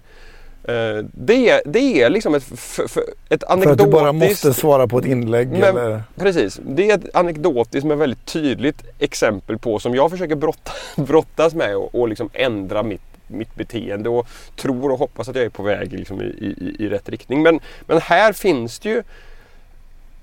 Uh, 0.69 1.05
det, 1.13 1.49
är, 1.49 1.61
det 1.65 2.01
är 2.01 2.09
liksom 2.09 2.35
ett, 2.35 2.43
för, 2.43 2.87
för, 2.87 3.03
ett 3.29 3.43
anekdotiskt... 3.43 3.63
För 3.63 3.71
att 3.71 3.91
du 3.91 3.97
bara 3.97 4.11
måste 4.11 4.53
svara 4.53 4.87
på 4.87 4.99
ett 4.99 5.05
inlägg? 5.05 5.47
Men, 5.47 5.63
eller? 5.63 6.03
Precis. 6.15 6.59
Det 6.65 6.89
är 6.89 6.97
ett 6.97 7.15
anekdotiskt 7.15 7.87
men 7.87 7.99
väldigt 7.99 8.25
tydligt 8.25 8.83
exempel 8.99 9.57
på 9.57 9.79
som 9.79 9.95
jag 9.95 10.11
försöker 10.11 10.35
brotta, 10.35 10.71
brottas 11.01 11.53
med 11.53 11.75
och, 11.75 11.95
och 11.95 12.07
liksom 12.07 12.29
ändra 12.33 12.83
mitt 12.83 13.01
mitt 13.27 13.55
beteende 13.55 14.09
och 14.09 14.27
tror 14.55 14.91
och 14.91 14.99
hoppas 14.99 15.29
att 15.29 15.35
jag 15.35 15.45
är 15.45 15.49
på 15.49 15.63
väg 15.63 15.93
liksom 15.93 16.21
i, 16.21 16.25
i, 16.25 16.75
i 16.79 16.89
rätt 16.89 17.09
riktning. 17.09 17.41
Men, 17.41 17.59
men 17.87 18.01
här 18.01 18.33
finns 18.33 18.79
det 18.79 18.89
ju 18.89 19.03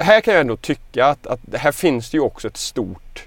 här 0.01 0.21
kan 0.21 0.35
jag 0.35 0.41
ändå 0.41 0.57
tycka 0.57 1.07
att, 1.07 1.27
att 1.27 1.41
här 1.53 1.73
finns 1.73 2.11
det 2.11 2.17
ju 2.17 2.21
också 2.21 2.49
ett 2.49 2.57
stort... 2.57 3.27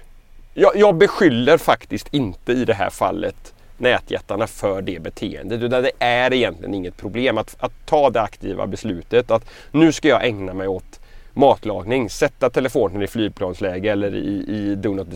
Jag, 0.54 0.76
jag 0.76 0.94
beskyller 0.94 1.58
faktiskt 1.58 2.14
inte 2.14 2.52
i 2.52 2.64
det 2.64 2.74
här 2.74 2.90
fallet 2.90 3.54
nätjättarna 3.76 4.46
för 4.46 4.82
det 4.82 5.02
beteendet. 5.02 5.62
Utan 5.62 5.82
det 5.82 5.90
är 5.98 6.32
egentligen 6.32 6.74
inget 6.74 6.96
problem 6.96 7.38
att, 7.38 7.56
att 7.58 7.72
ta 7.86 8.10
det 8.10 8.20
aktiva 8.20 8.66
beslutet 8.66 9.30
att 9.30 9.44
nu 9.70 9.92
ska 9.92 10.08
jag 10.08 10.24
ägna 10.24 10.54
mig 10.54 10.68
åt 10.68 11.00
matlagning. 11.34 12.10
Sätta 12.10 12.50
telefonen 12.50 13.02
i 13.02 13.06
flygplansläge 13.06 13.92
eller 13.92 14.14
i, 14.14 14.44
i 14.48 14.74
do 14.74 14.94
not 14.94 15.06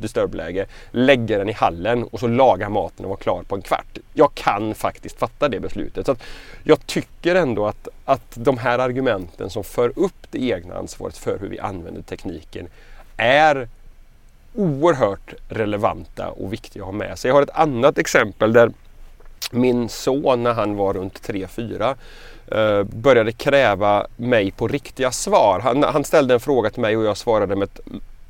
Disturb-läge, 0.00 0.66
Lägga 0.90 1.38
den 1.38 1.48
i 1.48 1.52
hallen 1.52 2.04
och 2.04 2.20
så 2.20 2.26
laga 2.26 2.68
maten 2.68 3.04
och 3.04 3.08
vara 3.08 3.20
klar 3.20 3.42
på 3.42 3.54
en 3.54 3.62
kvart. 3.62 3.98
Jag 4.12 4.34
kan 4.34 4.74
faktiskt 4.74 5.18
fatta 5.18 5.48
det 5.48 5.60
beslutet. 5.60 6.06
Så 6.06 6.12
att 6.12 6.22
jag 6.62 6.86
tycker 6.86 7.34
ändå 7.34 7.66
att, 7.66 7.88
att 8.04 8.32
de 8.34 8.58
här 8.58 8.78
argumenten 8.78 9.50
som 9.50 9.64
för 9.64 9.92
upp 9.96 10.26
det 10.30 10.42
egna 10.42 10.74
ansvaret 10.74 11.16
för 11.18 11.38
hur 11.38 11.48
vi 11.48 11.58
använder 11.58 12.02
tekniken 12.02 12.68
är 13.16 13.68
oerhört 14.54 15.34
relevanta 15.48 16.28
och 16.28 16.52
viktiga 16.52 16.82
att 16.82 16.86
ha 16.86 16.92
med 16.92 17.18
sig. 17.18 17.28
Jag 17.28 17.34
har 17.34 17.42
ett 17.42 17.50
annat 17.58 17.98
exempel 17.98 18.52
där 18.52 18.72
min 19.50 19.88
son 19.88 20.42
när 20.42 20.52
han 20.52 20.76
var 20.76 20.94
runt 20.94 21.28
3-4 21.28 21.94
Eh, 22.52 22.82
började 22.82 23.32
kräva 23.32 24.06
mig 24.16 24.50
på 24.50 24.68
riktiga 24.68 25.10
svar. 25.10 25.60
Han, 25.60 25.82
han, 25.82 26.04
ställde 26.04 26.34
en 26.34 26.40
fråga 26.40 26.70
till 26.70 26.80
mig 26.80 26.96
och 26.96 27.04
jag 27.04 27.16
svarade 27.16 27.56
med 27.56 27.64
ett 27.64 27.80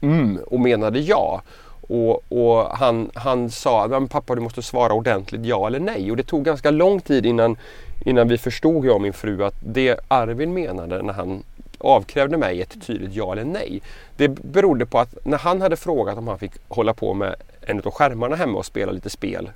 mm 0.00 0.38
och 0.46 0.60
menade 0.60 0.98
ja. 0.98 1.42
Och, 1.80 2.32
och 2.32 2.66
han, 2.76 3.10
han 3.14 3.50
sa 3.50 3.88
men 3.88 4.08
pappa 4.08 4.34
du 4.34 4.40
måste 4.40 4.62
svara 4.62 4.92
ordentligt 4.92 5.46
ja 5.46 5.66
eller 5.66 5.80
nej. 5.80 6.10
Och 6.10 6.16
det 6.16 6.22
tog 6.22 6.44
ganska 6.44 6.70
lång 6.70 7.00
tid 7.00 7.26
innan, 7.26 7.56
innan 8.04 8.28
vi 8.28 8.38
förstod 8.38 8.84
jag 8.84 8.94
och 8.94 9.02
min 9.02 9.12
fru 9.12 9.44
att 9.44 9.54
det 9.60 10.00
Arvin 10.08 10.54
menade 10.54 11.02
när 11.02 11.12
han 11.12 11.42
avkrävde 11.78 12.36
mig 12.36 12.62
ett 12.62 12.86
tydligt 12.86 13.14
ja 13.14 13.32
eller 13.32 13.44
nej. 13.44 13.82
Det 14.16 14.28
berodde 14.28 14.86
på 14.86 14.98
att 14.98 15.26
när 15.26 15.38
han 15.38 15.60
hade 15.60 15.76
frågat 15.76 16.18
om 16.18 16.28
han 16.28 16.38
fick 16.38 16.52
hålla 16.68 16.94
på 16.94 17.14
med 17.14 17.34
en 17.60 17.82
av 17.84 17.90
skärmarna 17.90 18.36
hemma 18.36 18.58
och 18.58 18.66
spela 18.66 18.92
lite 18.92 19.10
spel 19.10 19.50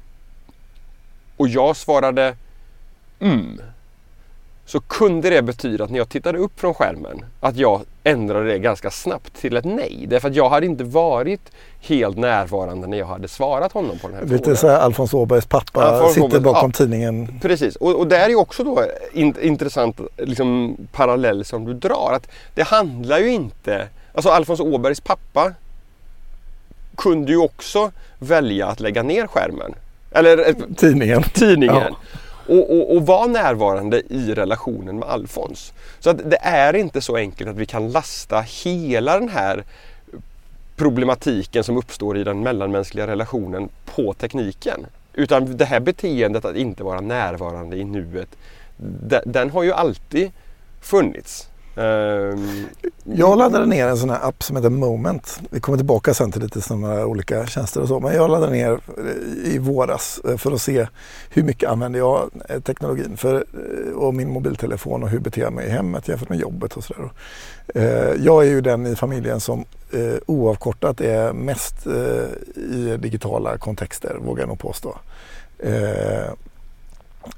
och 1.36 1.48
jag 1.48 1.76
svarade 1.76 2.36
mm 3.20 3.60
så 4.68 4.80
kunde 4.80 5.30
det 5.30 5.42
betyda 5.42 5.84
att 5.84 5.90
när 5.90 5.98
jag 5.98 6.08
tittade 6.08 6.38
upp 6.38 6.60
från 6.60 6.74
skärmen 6.74 7.24
att 7.40 7.56
jag 7.56 7.82
ändrade 8.04 8.48
det 8.48 8.58
ganska 8.58 8.90
snabbt 8.90 9.34
till 9.40 9.56
ett 9.56 9.64
nej. 9.64 10.04
Därför 10.08 10.28
att 10.28 10.34
jag 10.34 10.50
hade 10.50 10.66
inte 10.66 10.84
varit 10.84 11.40
helt 11.80 12.16
närvarande 12.18 12.86
när 12.86 12.98
jag 12.98 13.06
hade 13.06 13.28
svarat 13.28 13.72
honom 13.72 13.98
på 13.98 14.08
den 14.08 14.16
här 14.16 14.22
Lite 14.22 14.36
frågan. 14.36 14.50
Lite 14.50 14.60
så 14.60 14.68
här 14.68 14.78
Alfons 14.78 15.14
Åbergs 15.14 15.46
pappa 15.46 15.82
Alfons 15.82 16.14
sitter 16.14 16.26
Åberg, 16.26 16.40
bakom 16.40 16.70
ja, 16.74 16.78
tidningen. 16.78 17.38
Precis 17.42 17.76
och, 17.76 17.94
och 17.94 18.06
där 18.06 18.30
är 18.30 18.34
också 18.34 18.64
då 18.64 18.84
in, 19.12 19.34
intressant 19.40 20.00
liksom, 20.16 20.76
parallell 20.92 21.44
som 21.44 21.64
du 21.64 21.74
drar. 21.74 22.12
Att 22.12 22.28
det 22.54 22.62
handlar 22.62 23.18
ju 23.18 23.28
inte, 23.28 23.88
alltså 24.14 24.28
Alfons 24.28 24.60
Åbergs 24.60 25.00
pappa 25.00 25.52
kunde 26.96 27.32
ju 27.32 27.38
också 27.38 27.90
välja 28.18 28.66
att 28.66 28.80
lägga 28.80 29.02
ner 29.02 29.26
skärmen. 29.26 29.74
Eller 30.10 30.54
tidningen. 30.76 31.22
tidningen. 31.22 31.82
Ja 31.90 31.96
och, 32.48 32.70
och, 32.70 32.96
och 32.96 33.06
vara 33.06 33.26
närvarande 33.26 34.02
i 34.08 34.34
relationen 34.34 34.98
med 34.98 35.08
Alfons. 35.08 35.72
Så 36.00 36.10
att 36.10 36.30
det 36.30 36.38
är 36.42 36.76
inte 36.76 37.00
så 37.00 37.16
enkelt 37.16 37.50
att 37.50 37.56
vi 37.56 37.66
kan 37.66 37.92
lasta 37.92 38.40
hela 38.40 39.20
den 39.20 39.28
här 39.28 39.64
problematiken 40.76 41.64
som 41.64 41.76
uppstår 41.76 42.18
i 42.18 42.24
den 42.24 42.40
mellanmänskliga 42.40 43.06
relationen 43.06 43.68
på 43.94 44.14
tekniken. 44.14 44.86
Utan 45.12 45.56
det 45.56 45.64
här 45.64 45.80
beteendet 45.80 46.44
att 46.44 46.56
inte 46.56 46.84
vara 46.84 47.00
närvarande 47.00 47.76
i 47.76 47.84
nuet, 47.84 48.28
den 49.24 49.50
har 49.50 49.62
ju 49.62 49.72
alltid 49.72 50.30
funnits. 50.80 51.48
Um, 51.78 52.66
jag 53.04 53.38
laddade 53.38 53.66
ner 53.66 53.86
en 53.86 53.96
sån 53.96 54.10
här 54.10 54.28
app 54.28 54.42
som 54.42 54.56
heter 54.56 54.70
Moment. 54.70 55.40
Vi 55.50 55.60
kommer 55.60 55.78
tillbaka 55.78 56.14
sen 56.14 56.32
till 56.32 56.42
lite 56.42 56.60
sådana 56.60 57.06
olika 57.06 57.46
tjänster 57.46 57.80
och 57.80 57.88
så. 57.88 58.00
Men 58.00 58.14
jag 58.14 58.30
laddade 58.30 58.52
ner 58.52 58.72
eh, 58.72 59.54
i 59.54 59.58
våras 59.58 60.20
eh, 60.28 60.36
för 60.36 60.52
att 60.52 60.60
se 60.60 60.86
hur 61.30 61.42
mycket 61.42 61.70
använder 61.70 61.98
jag 61.98 62.30
eh, 62.48 62.60
teknologin 62.60 63.16
för, 63.16 63.44
och 63.94 64.14
min 64.14 64.30
mobiltelefon 64.30 65.02
och 65.02 65.08
hur 65.08 65.18
beter 65.18 65.42
jag 65.42 65.52
mig 65.52 65.66
i 65.66 65.70
hemmet 65.70 66.08
jämfört 66.08 66.28
med 66.28 66.38
jobbet 66.38 66.76
och 66.76 66.84
sådär. 66.84 67.10
Jag 68.20 68.46
är 68.46 68.48
ju 68.48 68.60
den 68.60 68.86
i 68.86 68.96
familjen 68.96 69.40
som 69.40 69.64
oavkortat 70.26 71.00
är 71.00 71.32
mest 71.32 71.86
i 72.56 72.96
digitala 72.98 73.58
kontexter, 73.58 74.16
vågar 74.20 74.42
jag 74.42 74.48
nog 74.48 74.58
påstå. 74.58 74.98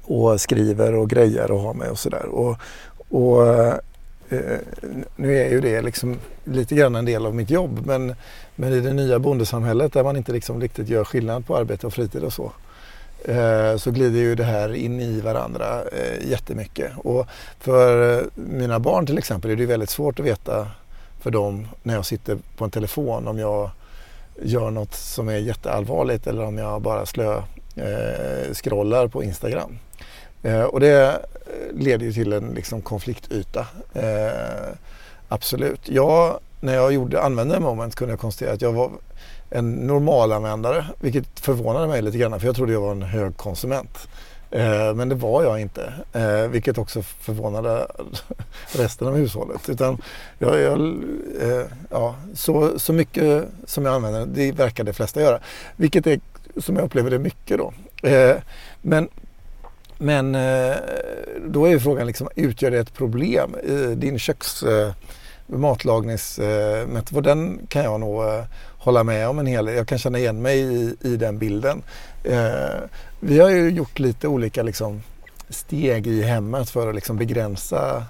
Och 0.01 0.41
skriver 0.41 0.95
och 0.95 1.09
grejer 1.09 1.51
och 1.51 1.59
har 1.59 1.73
mig 1.73 1.89
och 1.89 1.99
sådär. 1.99 2.25
Och, 2.25 2.57
och 3.09 3.73
Eh, 4.31 4.57
nu 5.15 5.37
är 5.37 5.49
ju 5.49 5.61
det 5.61 5.81
liksom 5.81 6.19
lite 6.43 6.75
grann 6.75 6.95
en 6.95 7.05
del 7.05 7.25
av 7.25 7.35
mitt 7.35 7.49
jobb 7.49 7.85
men, 7.85 8.15
men 8.55 8.73
i 8.73 8.79
det 8.79 8.93
nya 8.93 9.19
bondesamhället 9.19 9.93
där 9.93 10.03
man 10.03 10.17
inte 10.17 10.31
liksom 10.31 10.61
riktigt 10.61 10.89
gör 10.89 11.03
skillnad 11.03 11.45
på 11.45 11.57
arbete 11.57 11.87
och 11.87 11.93
fritid 11.93 12.23
och 12.23 12.33
så 12.33 12.51
eh, 13.25 13.77
så 13.77 13.91
glider 13.91 14.19
ju 14.19 14.35
det 14.35 14.43
här 14.43 14.73
in 14.73 14.99
i 14.99 15.21
varandra 15.21 15.81
eh, 15.91 16.29
jättemycket. 16.29 16.91
Och 16.97 17.27
för 17.59 18.23
mina 18.35 18.79
barn 18.79 19.05
till 19.05 19.17
exempel 19.17 19.51
är 19.51 19.55
det 19.55 19.65
väldigt 19.65 19.89
svårt 19.89 20.19
att 20.19 20.25
veta 20.25 20.67
för 21.21 21.31
dem 21.31 21.67
när 21.83 21.93
jag 21.93 22.05
sitter 22.05 22.37
på 22.57 22.65
en 22.65 22.71
telefon 22.71 23.27
om 23.27 23.39
jag 23.39 23.69
gör 24.41 24.71
något 24.71 24.93
som 24.95 25.29
är 25.29 25.37
jätteallvarligt 25.37 26.27
eller 26.27 26.43
om 26.43 26.57
jag 26.57 26.81
bara 26.81 27.05
slö 27.05 27.37
eh, 27.75 28.53
scrollar 28.53 29.07
på 29.07 29.23
Instagram. 29.23 29.77
Eh, 30.43 30.63
och 30.63 30.79
det 30.79 31.25
leder 31.73 32.05
ju 32.05 32.13
till 32.13 32.33
en 32.33 32.53
liksom, 32.53 32.81
konfliktyta. 32.81 33.67
Eh, 33.93 34.73
absolut. 35.27 35.89
Jag, 35.89 36.39
när 36.59 36.73
jag 36.73 36.93
gjorde, 36.93 37.21
använde 37.21 37.59
Moment 37.59 37.95
kunde 37.95 38.11
jag 38.11 38.19
konstatera 38.19 38.53
att 38.53 38.61
jag 38.61 38.73
var 38.73 38.91
en 39.49 39.71
normalanvändare, 39.71 40.85
vilket 40.99 41.39
förvånade 41.39 41.87
mig 41.87 42.01
lite 42.01 42.17
grann 42.17 42.39
för 42.39 42.47
jag 42.47 42.55
trodde 42.55 42.73
jag 42.73 42.81
var 42.81 42.91
en 42.91 43.01
hög 43.01 43.37
konsument. 43.37 44.07
Eh, 44.51 44.93
men 44.93 45.09
det 45.09 45.15
var 45.15 45.43
jag 45.43 45.61
inte, 45.61 45.93
eh, 46.13 46.47
vilket 46.47 46.77
också 46.77 47.01
förvånade 47.01 47.87
resten 48.71 49.07
av 49.07 49.15
hushållet. 49.15 49.69
Utan 49.69 50.01
jag, 50.39 50.59
jag 50.59 50.79
eh, 51.41 51.65
ja, 51.89 52.15
så, 52.33 52.79
så 52.79 52.93
mycket 52.93 53.45
som 53.65 53.85
jag 53.85 53.93
använder, 53.95 54.25
det 54.25 54.51
verkar 54.51 54.83
de 54.83 54.93
flesta 54.93 55.21
göra. 55.21 55.39
Vilket 55.75 56.07
är, 56.07 56.19
som 56.57 56.75
jag 56.75 56.85
upplever 56.85 57.09
det, 57.09 57.19
mycket 57.19 57.57
då. 57.57 57.73
Eh, 58.09 58.35
men 58.81 59.09
men 60.01 60.35
eh, 60.35 60.75
då 61.47 61.65
är 61.65 61.69
ju 61.69 61.79
frågan, 61.79 62.07
liksom, 62.07 62.29
utgör 62.35 62.71
det 62.71 62.79
ett 62.79 62.93
problem? 62.93 63.55
Din 63.95 64.19
köks 64.19 64.63
eh, 64.63 64.93
matlagningsmetod, 65.45 67.23
den 67.23 67.59
kan 67.69 67.83
jag 67.83 67.99
nog 67.99 68.23
eh, 68.23 68.43
hålla 68.77 69.03
med 69.03 69.27
om 69.27 69.39
en 69.39 69.45
hel 69.45 69.65
del. 69.65 69.75
Jag 69.75 69.87
kan 69.87 69.97
känna 69.97 70.19
igen 70.19 70.41
mig 70.41 70.59
i, 70.59 70.95
i 71.01 71.17
den 71.17 71.37
bilden. 71.37 71.83
Vi 73.19 73.39
har 73.39 73.49
ju 73.49 73.69
gjort 73.69 73.99
lite 73.99 74.27
olika 74.27 74.63
liksom, 74.63 75.01
steg 75.49 76.07
i 76.07 76.21
hemmet 76.21 76.69
för 76.69 76.89
att 76.89 76.95
liksom, 76.95 77.17
begränsa 77.17 78.05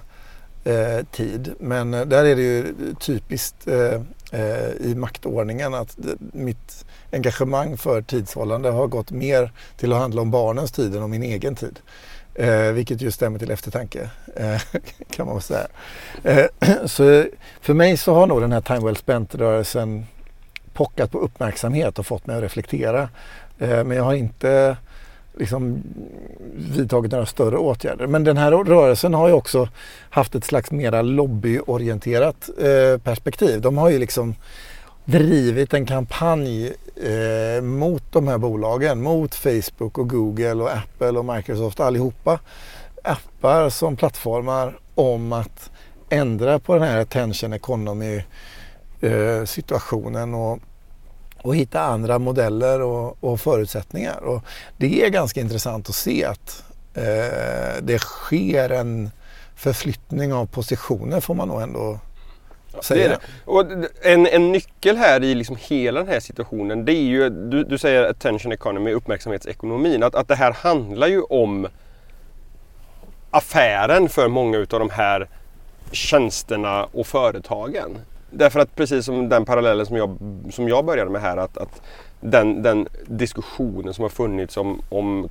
eh, 0.64 1.06
tid. 1.12 1.54
Men 1.58 1.90
där 1.90 2.24
är 2.24 2.36
det 2.36 2.42
ju 2.42 2.74
typiskt 3.00 3.68
eh, 3.68 4.02
Eh, 4.34 4.70
i 4.80 4.94
maktordningen 4.94 5.74
att 5.74 5.96
mitt 6.32 6.84
engagemang 7.12 7.76
för 7.76 8.02
tidshållande 8.02 8.70
har 8.70 8.86
gått 8.86 9.10
mer 9.10 9.52
till 9.76 9.92
att 9.92 9.98
handla 9.98 10.22
om 10.22 10.30
barnens 10.30 10.72
tid 10.72 10.96
än 10.96 11.02
om 11.02 11.10
min 11.10 11.22
egen 11.22 11.54
tid. 11.54 11.80
Eh, 12.34 12.72
vilket 12.72 13.00
ju 13.00 13.10
stämmer 13.10 13.38
till 13.38 13.50
eftertanke 13.50 14.10
eh, 14.36 14.60
kan 15.10 15.26
man 15.26 15.34
väl 15.34 15.42
säga. 15.42 15.66
Eh, 16.22 16.46
så 16.86 17.24
för 17.60 17.74
mig 17.74 17.96
så 17.96 18.14
har 18.14 18.26
nog 18.26 18.40
den 18.40 18.52
här 18.52 18.60
Time 18.60 18.80
Well 18.80 18.96
Spent-rörelsen 18.96 20.06
pockat 20.72 21.10
på 21.10 21.18
uppmärksamhet 21.18 21.98
och 21.98 22.06
fått 22.06 22.26
mig 22.26 22.36
att 22.36 22.42
reflektera. 22.42 23.08
Eh, 23.58 23.84
men 23.84 23.90
jag 23.90 24.04
har 24.04 24.14
inte 24.14 24.76
liksom 25.38 25.82
vidtagit 26.54 27.12
några 27.12 27.26
större 27.26 27.56
åtgärder. 27.56 28.06
Men 28.06 28.24
den 28.24 28.36
här 28.36 28.52
rörelsen 28.52 29.14
har 29.14 29.28
ju 29.28 29.34
också 29.34 29.68
haft 30.10 30.34
ett 30.34 30.44
slags 30.44 30.70
mera 30.70 31.02
lobbyorienterat 31.02 32.50
eh, 32.58 32.98
perspektiv. 32.98 33.60
De 33.60 33.78
har 33.78 33.90
ju 33.90 33.98
liksom 33.98 34.34
drivit 35.04 35.74
en 35.74 35.86
kampanj 35.86 36.72
eh, 36.96 37.62
mot 37.62 38.02
de 38.12 38.28
här 38.28 38.38
bolagen, 38.38 39.02
mot 39.02 39.34
Facebook 39.34 39.98
och 39.98 40.08
Google 40.08 40.54
och 40.54 40.70
Apple 40.70 41.18
och 41.18 41.24
Microsoft 41.24 41.80
allihopa. 41.80 42.40
Appar 43.04 43.68
som 43.70 43.96
plattformar 43.96 44.78
om 44.94 45.32
att 45.32 45.70
ändra 46.08 46.58
på 46.58 46.74
den 46.74 46.82
här 46.82 47.00
attention 47.00 47.52
economy 47.52 48.22
eh, 49.00 49.44
situationen 49.44 50.34
och, 50.34 50.58
och 51.42 51.56
hitta 51.56 51.80
andra 51.80 52.18
modeller 52.18 52.80
och, 52.80 53.24
och, 53.24 53.40
förutsättningar. 53.40 54.24
Och 54.24 54.44
det 54.76 55.04
är 55.04 55.08
ganska 55.08 55.40
intressant 55.40 55.88
att 55.88 55.94
se 55.94 56.24
att 56.24 56.64
eh, 56.94 57.82
det 57.82 57.98
sker 57.98 58.70
en 58.70 59.10
förflyttning 59.56 60.32
av 60.32 60.46
positioner 60.46 61.20
får 61.20 61.34
man 61.34 61.48
nog 61.48 61.62
ändå 61.62 61.98
Säger 62.80 63.08
det. 63.08 63.18
Och 63.44 63.64
en, 64.02 64.26
en 64.26 64.52
nyckel 64.52 64.96
här 64.96 65.24
i 65.24 65.34
liksom 65.34 65.56
hela 65.60 66.00
den 66.00 66.08
här 66.08 66.20
situationen 66.20 66.84
det 66.84 66.92
är 66.92 67.02
ju, 67.02 67.30
du, 67.30 67.64
du 67.64 67.78
säger 67.78 68.02
attention 68.02 68.52
economy, 68.52 68.92
uppmärksamhetsekonomin. 68.92 70.02
Att, 70.02 70.14
att 70.14 70.28
det 70.28 70.34
här 70.34 70.52
handlar 70.52 71.06
ju 71.06 71.22
om 71.22 71.68
affären 73.30 74.08
för 74.08 74.28
många 74.28 74.58
utav 74.58 74.80
de 74.80 74.90
här 74.90 75.28
tjänsterna 75.92 76.88
och 76.92 77.06
företagen. 77.06 77.98
Därför 78.34 78.60
att 78.60 78.76
precis 78.76 79.04
som 79.04 79.28
den 79.28 79.44
parallellen 79.44 79.86
som 79.86 79.96
jag, 79.96 80.16
som 80.50 80.68
jag 80.68 80.84
började 80.84 81.10
med 81.10 81.20
här 81.20 81.36
att, 81.36 81.58
att 81.58 81.82
den, 82.20 82.62
den 82.62 82.88
diskussionen 83.06 83.94
som 83.94 84.02
har 84.02 84.08
funnits 84.08 84.56
om, 84.56 84.82
om 84.88 85.28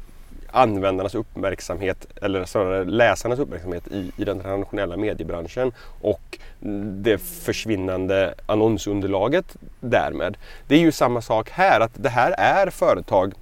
användarnas 0.51 1.15
uppmärksamhet 1.15 2.07
eller 2.21 2.45
snarare 2.45 2.83
läsarnas 2.83 3.39
uppmärksamhet 3.39 3.87
i, 3.87 4.11
i 4.17 4.25
den 4.25 4.39
traditionella 4.39 4.97
mediebranschen 4.97 5.71
och 6.01 6.39
det 7.01 7.17
försvinnande 7.17 8.33
annonsunderlaget 8.45 9.55
därmed. 9.79 10.37
Det 10.67 10.75
är 10.75 10.79
ju 10.79 10.91
samma 10.91 11.21
sak 11.21 11.49
här 11.49 11.79
att 11.79 11.91
det 11.93 12.09
här 12.09 12.31
är 12.37 12.69
företag 12.69 13.33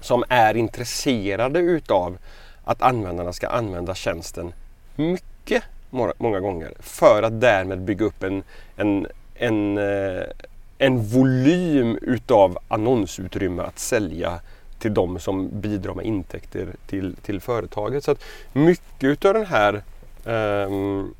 som 0.00 0.24
är 0.28 0.56
intresserade 0.56 1.58
utav 1.58 2.18
att 2.64 2.82
användarna 2.82 3.32
ska 3.32 3.48
använda 3.48 3.94
tjänsten 3.94 4.52
mycket 4.96 5.62
många 5.90 6.40
gånger 6.40 6.72
för 6.80 7.22
att 7.22 7.40
därmed 7.40 7.80
bygga 7.80 8.04
upp 8.04 8.22
en, 8.22 8.42
en, 8.76 9.06
en, 9.34 9.78
eh, 9.78 10.24
en 10.78 11.02
volym 11.02 11.98
utav 12.02 12.58
annonsutrymme 12.68 13.62
att 13.62 13.78
sälja 13.78 14.40
till 14.78 14.94
de 14.94 15.18
som 15.18 15.60
bidrar 15.60 15.94
med 15.94 16.04
intäkter 16.04 16.68
till, 16.86 17.16
till 17.16 17.40
företaget. 17.40 18.04
Så 18.04 18.10
att 18.10 18.24
mycket 18.52 19.04
utav 19.04 19.34
den 19.34 19.46
här 19.46 19.82
um, 20.24 21.14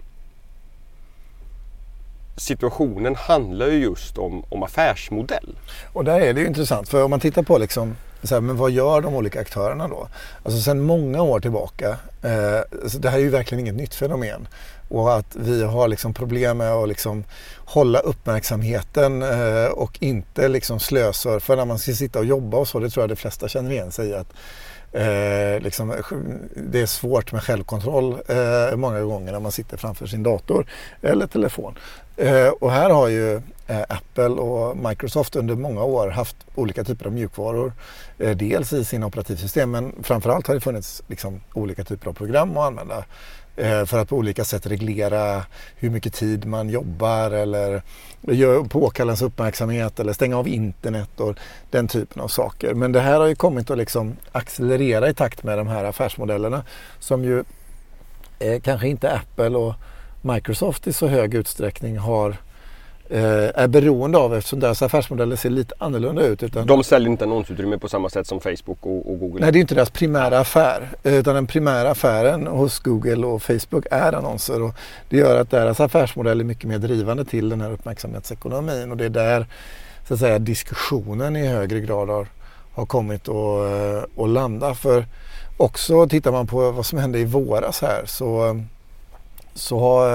situationen 2.36 3.14
handlar 3.14 3.66
ju 3.66 3.78
just 3.78 4.18
om, 4.18 4.42
om 4.48 4.62
affärsmodell. 4.62 5.58
Och 5.92 6.04
där 6.04 6.20
är 6.20 6.34
det 6.34 6.40
ju 6.40 6.46
intressant 6.46 6.88
för 6.88 7.04
om 7.04 7.10
man 7.10 7.20
tittar 7.20 7.42
på 7.42 7.58
liksom 7.58 7.96
så 8.26 8.34
här, 8.34 8.40
men 8.40 8.56
vad 8.56 8.70
gör 8.70 9.00
de 9.00 9.14
olika 9.14 9.40
aktörerna 9.40 9.88
då? 9.88 10.08
Alltså 10.42 10.60
sedan 10.60 10.80
många 10.80 11.22
år 11.22 11.40
tillbaka, 11.40 11.88
eh, 12.22 12.88
så 12.88 12.98
det 12.98 13.10
här 13.10 13.18
är 13.18 13.22
ju 13.22 13.28
verkligen 13.28 13.60
inget 13.60 13.74
nytt 13.74 13.94
fenomen. 13.94 14.48
Och 14.88 15.14
att 15.14 15.36
vi 15.36 15.62
har 15.64 15.88
liksom 15.88 16.14
problem 16.14 16.58
med 16.58 16.72
att 16.72 16.88
liksom 16.88 17.24
hålla 17.56 17.98
uppmärksamheten 17.98 19.22
eh, 19.22 19.66
och 19.66 19.98
inte 20.00 20.48
liksom 20.48 20.80
slösar. 20.80 21.38
För 21.38 21.56
när 21.56 21.64
man 21.64 21.78
ska 21.78 21.92
sitta 21.92 22.18
och 22.18 22.24
jobba 22.24 22.56
och 22.56 22.68
så, 22.68 22.78
det 22.78 22.90
tror 22.90 23.02
jag 23.02 23.10
de 23.10 23.16
flesta 23.16 23.48
känner 23.48 23.70
igen 23.70 23.92
sig 23.92 24.08
i. 24.08 24.14
Att, 24.14 24.32
eh, 24.92 25.62
liksom, 25.62 25.94
det 26.56 26.80
är 26.80 26.86
svårt 26.86 27.32
med 27.32 27.42
självkontroll 27.42 28.16
eh, 28.28 28.76
många 28.76 29.00
gånger 29.00 29.32
när 29.32 29.40
man 29.40 29.52
sitter 29.52 29.76
framför 29.76 30.06
sin 30.06 30.22
dator 30.22 30.66
eller 31.02 31.26
telefon. 31.26 31.78
Eh, 32.16 32.48
och 32.48 32.72
här 32.72 32.90
har 32.90 33.08
ju 33.08 33.34
eh, 33.66 33.82
Apple 33.88 34.28
och 34.28 34.76
Microsoft 34.76 35.36
under 35.36 35.54
många 35.54 35.82
år 35.82 36.08
haft 36.08 36.36
olika 36.54 36.84
typer 36.84 37.06
av 37.06 37.12
mjukvaror. 37.12 37.72
Eh, 38.18 38.36
dels 38.36 38.72
i 38.72 38.84
sina 38.84 39.06
operativsystem 39.06 39.70
men 39.70 39.92
framförallt 40.02 40.46
har 40.46 40.54
det 40.54 40.60
funnits 40.60 41.02
liksom, 41.06 41.40
olika 41.52 41.84
typer 41.84 42.08
av 42.08 42.12
program 42.12 42.56
att 42.56 42.66
använda 42.66 43.04
för 43.86 43.98
att 43.98 44.08
på 44.08 44.16
olika 44.16 44.44
sätt 44.44 44.66
reglera 44.66 45.44
hur 45.76 45.90
mycket 45.90 46.14
tid 46.14 46.46
man 46.46 46.68
jobbar 46.68 47.30
eller 47.30 47.82
påkalla 48.68 49.10
ens 49.10 49.22
uppmärksamhet 49.22 50.00
eller 50.00 50.12
stänga 50.12 50.38
av 50.38 50.48
internet 50.48 51.20
och 51.20 51.36
den 51.70 51.88
typen 51.88 52.22
av 52.22 52.28
saker. 52.28 52.74
Men 52.74 52.92
det 52.92 53.00
här 53.00 53.20
har 53.20 53.26
ju 53.26 53.34
kommit 53.34 53.70
att 53.70 53.78
liksom 53.78 54.16
accelerera 54.32 55.08
i 55.08 55.14
takt 55.14 55.42
med 55.42 55.58
de 55.58 55.68
här 55.68 55.84
affärsmodellerna 55.84 56.64
som 56.98 57.24
ju 57.24 57.44
eh, 58.38 58.60
kanske 58.60 58.88
inte 58.88 59.12
Apple 59.12 59.56
och 59.56 59.74
Microsoft 60.26 60.86
i 60.86 60.92
så 60.92 61.06
hög 61.06 61.34
utsträckning 61.34 61.98
har 61.98 62.36
eh, 63.10 63.62
är 63.62 63.68
beroende 63.68 64.18
av 64.18 64.34
eftersom 64.34 64.60
deras 64.60 64.82
affärsmodeller 64.82 65.36
ser 65.36 65.50
lite 65.50 65.74
annorlunda 65.78 66.22
ut. 66.26 66.42
Utan 66.42 66.66
de 66.66 66.84
säljer 66.84 67.10
inte 67.10 67.24
annonsutrymme 67.24 67.78
på 67.78 67.88
samma 67.88 68.10
sätt 68.10 68.26
som 68.26 68.40
Facebook 68.40 68.78
och, 68.86 69.10
och, 69.10 69.18
Google? 69.18 69.40
Nej, 69.40 69.52
det 69.52 69.58
är 69.58 69.60
inte 69.60 69.74
deras 69.74 69.90
primära 69.90 70.38
affär. 70.38 70.88
Utan 71.02 71.34
den 71.34 71.46
primära 71.46 71.90
affären 71.90 72.46
hos 72.46 72.78
Google 72.78 73.26
och 73.26 73.42
Facebook 73.42 73.86
är 73.90 74.12
annonser. 74.12 74.62
Och 74.62 74.74
det 75.08 75.16
gör 75.16 75.40
att 75.40 75.50
deras 75.50 75.80
affärsmodell 75.80 76.40
är 76.40 76.44
mycket 76.44 76.68
mer 76.68 76.78
drivande 76.78 77.24
till 77.24 77.48
den 77.48 77.60
här 77.60 77.72
uppmärksamhetsekonomin. 77.72 78.90
Och 78.90 78.96
det 78.96 79.04
är 79.04 79.10
där 79.10 79.46
så 80.08 80.14
att 80.14 80.20
säga, 80.20 80.38
diskussionen 80.38 81.36
i 81.36 81.46
högre 81.46 81.80
grad 81.80 82.08
har, 82.08 82.26
har 82.72 82.86
kommit 82.86 83.28
att, 83.28 84.18
att 84.18 84.28
landa. 84.28 84.74
För 84.74 85.04
också 85.56 86.08
tittar 86.08 86.32
man 86.32 86.46
på 86.46 86.70
vad 86.70 86.86
som 86.86 86.98
hände 86.98 87.18
i 87.18 87.24
våras 87.24 87.80
här 87.82 88.02
så 88.06 88.60
så 89.56 90.06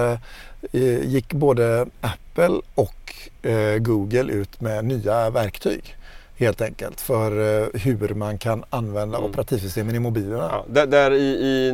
eh, 0.71 1.03
gick 1.03 1.33
både 1.33 1.85
Apple 2.01 2.61
och 2.75 3.13
eh, 3.41 3.77
Google 3.77 4.33
ut 4.33 4.61
med 4.61 4.85
nya 4.85 5.29
verktyg 5.29 5.97
helt 6.41 6.61
enkelt 6.61 7.01
för 7.01 7.31
eh, 7.31 7.67
hur 7.81 8.13
man 8.13 8.37
kan 8.37 8.63
använda 8.69 9.17
mm. 9.17 9.29
operativsystemen 9.29 9.95
i 9.95 9.99
mobilerna. 9.99 10.49
Ja, 10.51 10.65
där, 10.67 10.87
där 10.87 11.11
i, 11.13 11.25
i, 11.25 11.73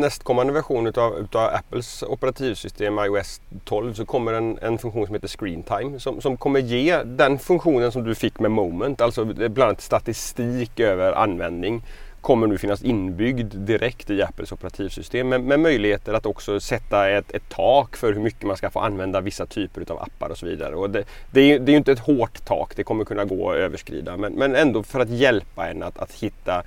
nästkommande 0.00 0.52
version 0.52 0.86
utav, 0.86 1.18
utav, 1.18 1.54
Apples 1.54 2.02
operativsystem 2.02 2.98
iOS 2.98 3.40
12 3.64 3.94
så 3.94 4.06
kommer 4.06 4.32
en, 4.32 4.58
en 4.58 4.78
funktion 4.78 5.06
som 5.06 5.14
heter 5.14 5.28
Screen 5.28 5.62
Time 5.62 6.00
som, 6.00 6.20
som 6.20 6.36
kommer 6.36 6.60
ge 6.60 7.02
den 7.02 7.38
funktionen 7.38 7.92
som 7.92 8.04
du 8.04 8.14
fick 8.14 8.40
med 8.40 8.50
Moment, 8.50 9.00
alltså 9.00 9.24
bland 9.24 9.62
annat 9.62 9.80
statistik 9.80 10.80
över 10.80 11.12
användning 11.12 11.82
kommer 12.26 12.46
nu 12.46 12.58
finnas 12.58 12.82
inbyggd 12.82 13.54
direkt 13.54 14.10
i 14.10 14.22
Apples 14.22 14.52
operativsystem 14.52 15.28
med, 15.28 15.40
med 15.40 15.60
möjligheter 15.60 16.14
att 16.14 16.26
också 16.26 16.60
sätta 16.60 17.10
ett, 17.10 17.34
ett, 17.34 17.48
tak 17.48 17.96
för 17.96 18.12
hur 18.12 18.20
mycket 18.20 18.42
man 18.42 18.56
ska 18.56 18.70
få 18.70 18.80
använda 18.80 19.20
vissa 19.20 19.46
typer 19.46 19.92
av 19.92 20.02
appar 20.02 20.28
och 20.28 20.38
så 20.38 20.46
vidare. 20.46 20.76
Och 20.76 20.90
det, 20.90 21.04
det 21.30 21.40
är, 21.40 21.58
det 21.58 21.72
är 21.72 21.76
inte 21.76 21.92
ett 21.92 21.98
hårt 21.98 22.44
tak, 22.44 22.72
det 22.76 22.84
kommer 22.84 23.04
kunna 23.04 23.24
gå 23.24 23.50
att 23.50 23.56
överskrida 23.56 24.16
men, 24.16 24.32
men 24.32 24.54
ändå 24.54 24.82
för 24.82 25.00
att 25.00 25.08
hjälpa 25.08 25.68
en 25.68 25.82
att, 25.82 25.98
att 25.98 26.12
hitta, 26.12 26.62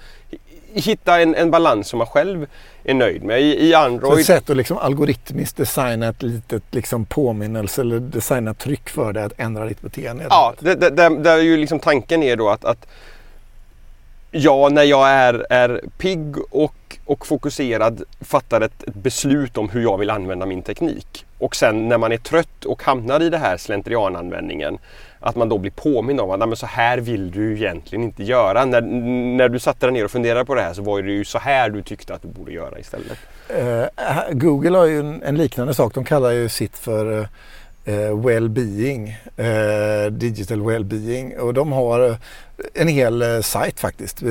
hitta 0.73 1.21
en, 1.21 1.35
en, 1.35 1.51
balans 1.51 1.87
som 1.87 1.97
man 1.97 2.07
själv 2.07 2.47
är 2.83 2.93
nöjd 2.93 3.23
med. 3.23 3.41
I, 3.41 3.67
i 3.69 3.73
Android... 3.73 4.13
Så 4.13 4.19
ett 4.19 4.25
sätt 4.25 4.49
att 4.49 4.57
liksom 4.57 4.77
algoritmiskt 4.77 5.57
designa 5.57 6.07
ett 6.07 6.21
litet 6.21 6.63
liksom 6.71 7.05
påminnelse 7.05 7.81
eller 7.81 7.99
designa 7.99 8.53
tryck 8.53 8.89
för 8.89 9.13
dig 9.13 9.23
att 9.23 9.33
ändra 9.37 9.65
ditt 9.65 9.81
beteende. 9.81 10.25
Ja, 10.29 10.53
det, 10.59 10.75
det, 10.75 10.89
där, 10.89 11.09
där 11.09 11.37
ju 11.37 11.57
liksom 11.57 11.79
tanken 11.79 12.23
är 12.23 12.35
då 12.35 12.49
att, 12.49 12.65
att 12.65 12.87
Ja, 14.31 14.69
när 14.71 14.83
jag 14.83 15.09
är, 15.09 15.45
är 15.49 15.81
pigg 15.97 16.35
och, 16.51 16.97
och 17.05 17.27
fokuserad 17.27 18.03
fattar 18.21 18.61
ett, 18.61 18.83
ett, 18.83 18.95
beslut 18.95 19.57
om 19.57 19.69
hur 19.69 19.81
jag 19.81 19.97
vill 19.97 20.09
använda 20.09 20.45
min 20.45 20.61
teknik. 20.61 21.25
Och 21.37 21.55
sen 21.55 21.87
när 21.87 21.97
man 21.97 22.11
är 22.11 22.17
trött 22.17 22.65
och 22.65 22.83
hamnar 22.83 23.21
i 23.21 23.29
det 23.29 23.37
här 23.37 23.57
slentriananvändningen 23.57 24.77
att 25.19 25.35
man 25.35 25.49
då 25.49 25.57
blir 25.57 25.71
påminn 25.71 26.19
om 26.19 26.31
att 26.31 26.39
men 26.39 26.55
så 26.55 26.65
här 26.65 26.97
vill 26.97 27.31
du 27.31 27.53
egentligen 27.53 28.03
inte 28.03 28.23
göra. 28.23 28.65
När, 28.65 28.81
när 29.37 29.49
du 29.49 29.59
satte 29.59 29.85
dig 29.85 29.93
ner 29.93 30.05
och 30.05 30.11
funderade 30.11 30.45
på 30.45 30.55
det 30.55 30.61
här 30.61 30.73
så 30.73 30.81
var 30.81 31.01
det 31.01 31.11
ju 31.11 31.25
så 31.25 31.39
här 31.39 31.69
du 31.69 31.81
tyckte 31.81 32.13
att 32.13 32.21
du 32.21 32.27
borde 32.27 32.51
göra 32.51 32.79
istället. 32.79 33.17
Uh, 33.57 33.85
Google 34.31 34.77
har 34.77 34.85
ju 34.85 34.99
en, 34.99 35.23
en, 35.23 35.37
liknande 35.37 35.73
sak. 35.73 35.93
De 35.93 36.05
kallar 36.05 36.31
ju 36.31 36.49
sitt 36.49 36.77
för 36.77 37.19
eh, 37.19 37.27
uh, 37.87 38.25
well-being, 38.25 39.15
uh, 39.39 40.11
digital 40.11 40.61
well-being. 40.61 41.37
Och 41.37 41.53
de 41.53 41.71
har 41.71 42.17
en 42.73 42.87
hel 42.87 43.21
eh, 43.21 43.41
sajt 43.41 43.79
faktiskt. 43.79 44.21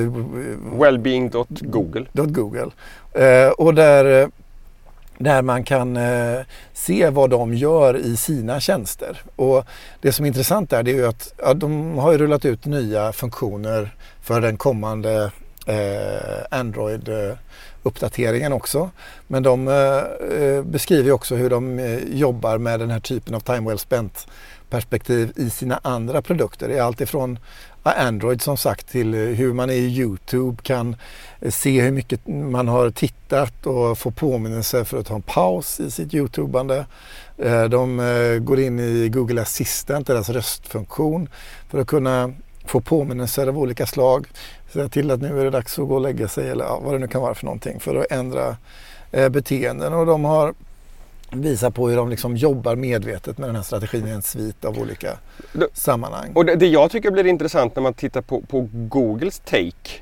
Wellbeing.google. 0.79 2.05
Google. 2.13 2.71
Eh, 3.13 3.49
och 3.49 3.73
där, 3.73 4.21
eh, 4.21 4.27
där 5.17 5.41
man 5.41 5.63
kan 5.63 5.97
eh, 5.97 6.39
se 6.73 7.09
vad 7.09 7.29
de 7.29 7.53
gör 7.53 7.97
i 7.97 8.17
sina 8.17 8.59
tjänster. 8.59 9.21
Och 9.35 9.65
det 10.01 10.11
som 10.11 10.25
är 10.25 10.27
intressant 10.27 10.69
där 10.69 10.83
det 10.83 10.91
är 10.91 10.95
ju 10.95 11.07
att 11.07 11.33
ja, 11.37 11.53
de 11.53 11.97
har 11.97 12.17
rullat 12.17 12.45
ut 12.45 12.65
nya 12.65 13.11
funktioner 13.11 13.95
för 14.21 14.41
den 14.41 14.57
kommande 14.57 15.31
eh, 15.65 16.59
uppdateringen 17.83 18.53
också. 18.53 18.89
Men 19.27 19.43
de 19.43 19.67
eh, 19.67 19.75
eh 19.75 20.63
beskriver 20.63 21.11
också 21.11 21.35
hur 21.35 21.49
de 21.49 21.79
eh, 21.79 21.99
jobbar 22.03 22.57
med 22.57 22.79
den 22.79 22.89
här 22.89 22.99
typen 22.99 23.35
av 23.35 23.39
time 23.39 23.67
well 23.67 23.79
spent 23.79 24.27
perspektiv 24.69 25.31
i 25.35 25.49
sina 25.49 25.79
andra 25.83 26.21
produkter. 26.21 26.67
Det 26.67 26.77
är 26.77 26.81
alltifrån 26.81 27.39
Android 27.83 28.41
som 28.41 28.57
sagt 28.57 28.89
till 28.89 29.13
eh, 29.13 29.19
hur 29.19 29.53
man 29.53 29.69
i 29.69 29.73
Youtube 29.73 30.57
kan 30.63 30.95
se 31.49 31.81
hur 31.81 31.91
mycket 31.91 32.27
man 32.27 32.67
har 32.67 32.91
tittat 32.91 33.65
och 33.65 33.97
få 33.97 34.11
påminnelser 34.11 34.83
för 34.83 34.99
att 34.99 35.05
ta 35.05 35.15
en 35.15 35.21
paus 35.21 35.79
i 35.79 35.91
sitt 35.91 36.13
Youtubande. 36.13 36.85
De 37.69 37.97
går 38.41 38.59
in 38.59 38.79
i 38.79 39.09
Google 39.09 39.41
Assistant, 39.41 40.07
deras 40.07 40.29
röstfunktion, 40.29 41.29
för 41.69 41.81
att 41.81 41.87
kunna 41.87 42.33
få 42.69 42.81
påminnelser 42.81 43.47
av 43.47 43.57
olika 43.57 43.85
slag. 43.85 44.27
Säga 44.73 44.89
till 44.89 45.11
att 45.11 45.21
nu 45.21 45.39
är 45.39 45.43
det 45.43 45.49
dags 45.49 45.79
att 45.79 45.87
gå 45.87 45.95
och 45.95 46.01
lägga 46.01 46.27
sig 46.27 46.49
eller 46.49 46.65
vad 46.65 46.93
det 46.93 46.99
nu 46.99 47.07
kan 47.07 47.21
vara 47.21 47.35
för 47.35 47.45
någonting 47.45 47.79
för 47.79 47.95
att 47.95 48.11
ändra 48.11 48.57
beteenden. 49.29 49.93
Och 49.93 50.05
de 50.05 50.25
har 50.25 50.53
visar 51.31 51.69
på 51.69 51.89
hur 51.89 51.97
de 51.97 52.09
liksom 52.09 52.37
jobbar 52.37 52.75
medvetet 52.75 53.37
med 53.37 53.49
den 53.49 53.55
här 53.55 53.63
strategin 53.63 54.07
i 54.07 54.09
en 54.09 54.21
svit 54.21 54.65
av 54.65 54.79
olika 54.79 55.17
det, 55.53 55.67
sammanhang. 55.73 56.31
Och 56.35 56.45
det, 56.45 56.55
det, 56.55 56.67
jag 56.67 56.91
tycker 56.91 57.11
blir 57.11 57.25
intressant 57.25 57.75
när 57.75 57.83
man 57.83 57.93
tittar 57.93 58.21
på, 58.21 58.41
på 58.41 58.69
Googles 58.71 59.39
take 59.39 60.01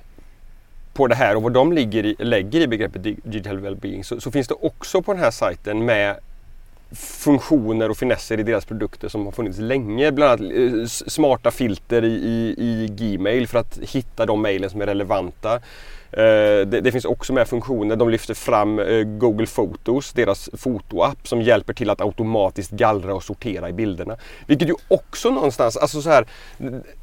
på 0.94 1.08
det 1.08 1.16
här 1.16 1.36
och 1.36 1.44
vad 1.44 1.54
de 1.54 1.74
ligger 1.74 2.06
i, 2.06 2.16
lägger 2.20 2.62
i 2.62 2.68
begreppet 2.68 3.04
digital 3.04 3.60
well-being 3.60 4.04
så, 4.04 4.22
så, 4.22 4.32
finns 4.32 4.48
det 4.48 4.56
också 4.62 5.02
på 5.02 5.14
den 5.14 5.24
här 5.24 5.32
sajten 5.32 5.86
med 5.86 6.16
funktioner 6.96 7.90
och 7.90 7.98
finesser 7.98 8.40
i 8.40 8.44
deras 8.44 8.66
produkter 8.66 9.10
som 9.10 9.26
har 9.26 9.32
funnits 9.32 9.60
länge. 9.60 10.12
Bland 10.12 10.32
annat 10.42 10.54
eh, 10.56 10.86
smarta 10.86 11.52
filter 11.52 12.04
i, 12.04 12.14
i, 12.14 12.56
i 12.58 12.88
Gmail 12.92 13.48
för 13.48 13.60
att 13.60 13.80
hitta 13.82 14.26
de 14.26 14.42
mejlen 14.42 14.70
som 14.70 14.82
är 14.82 14.86
relevanta. 14.86 15.60
Eh, 16.12 16.68
det, 16.68 16.82
det, 16.82 16.92
finns 16.92 17.06
också 17.06 17.34
med 17.34 17.48
funktioner. 17.48 17.96
De 17.96 18.10
lyfter 18.10 18.34
fram 18.34 18.80
eh, 18.80 19.04
Google 19.04 19.48
Photos, 19.48 20.14
deras 20.14 20.50
fotoapp 20.54 21.28
som 21.28 21.42
hjälper 21.42 21.74
till 21.74 21.90
att 21.90 22.02
automatiskt 22.02 22.72
gallra 22.72 23.16
och 23.16 23.24
sortera 23.24 23.70
i 23.70 23.74
bilderna. 23.74 24.18
Vilket 24.46 24.70
ju 24.70 24.76
också 24.88 25.30
någonstans, 25.30 25.78
alltså 25.78 26.02
så 26.02 26.10
här, 26.10 26.28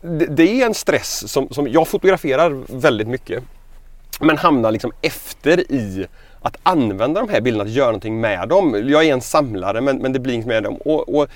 det, 0.01 0.27
det 0.27 0.63
är 0.63 0.67
en 0.67 0.75
stress 0.75 1.33
som, 1.33 1.49
som 1.49 1.69
jag 1.69 1.89
fotograferar 1.89 2.81
väldigt 2.81 3.09
mycket. 3.09 3.43
men 4.21 4.39
hamnar 4.39 4.71
liksom 4.71 4.93
efter 5.03 5.73
i 5.73 6.07
att 6.45 6.57
använda 6.63 7.21
de 7.21 7.29
här 7.29 7.41
bilderna, 7.41 7.65
att 7.65 7.71
göra 7.71 7.87
någonting 7.87 8.21
med 8.21 8.49
dem. 8.49 8.89
Jag 8.89 9.05
är 9.05 9.13
en 9.13 9.21
samlare 9.21 9.81
men, 9.81 9.99
men 9.99 10.13
det 10.13 10.19
blir 10.19 10.35
inget 10.35 10.47
med 10.47 10.63
dem. 10.63 10.77
Och, 10.77 11.15
och, 11.15 11.29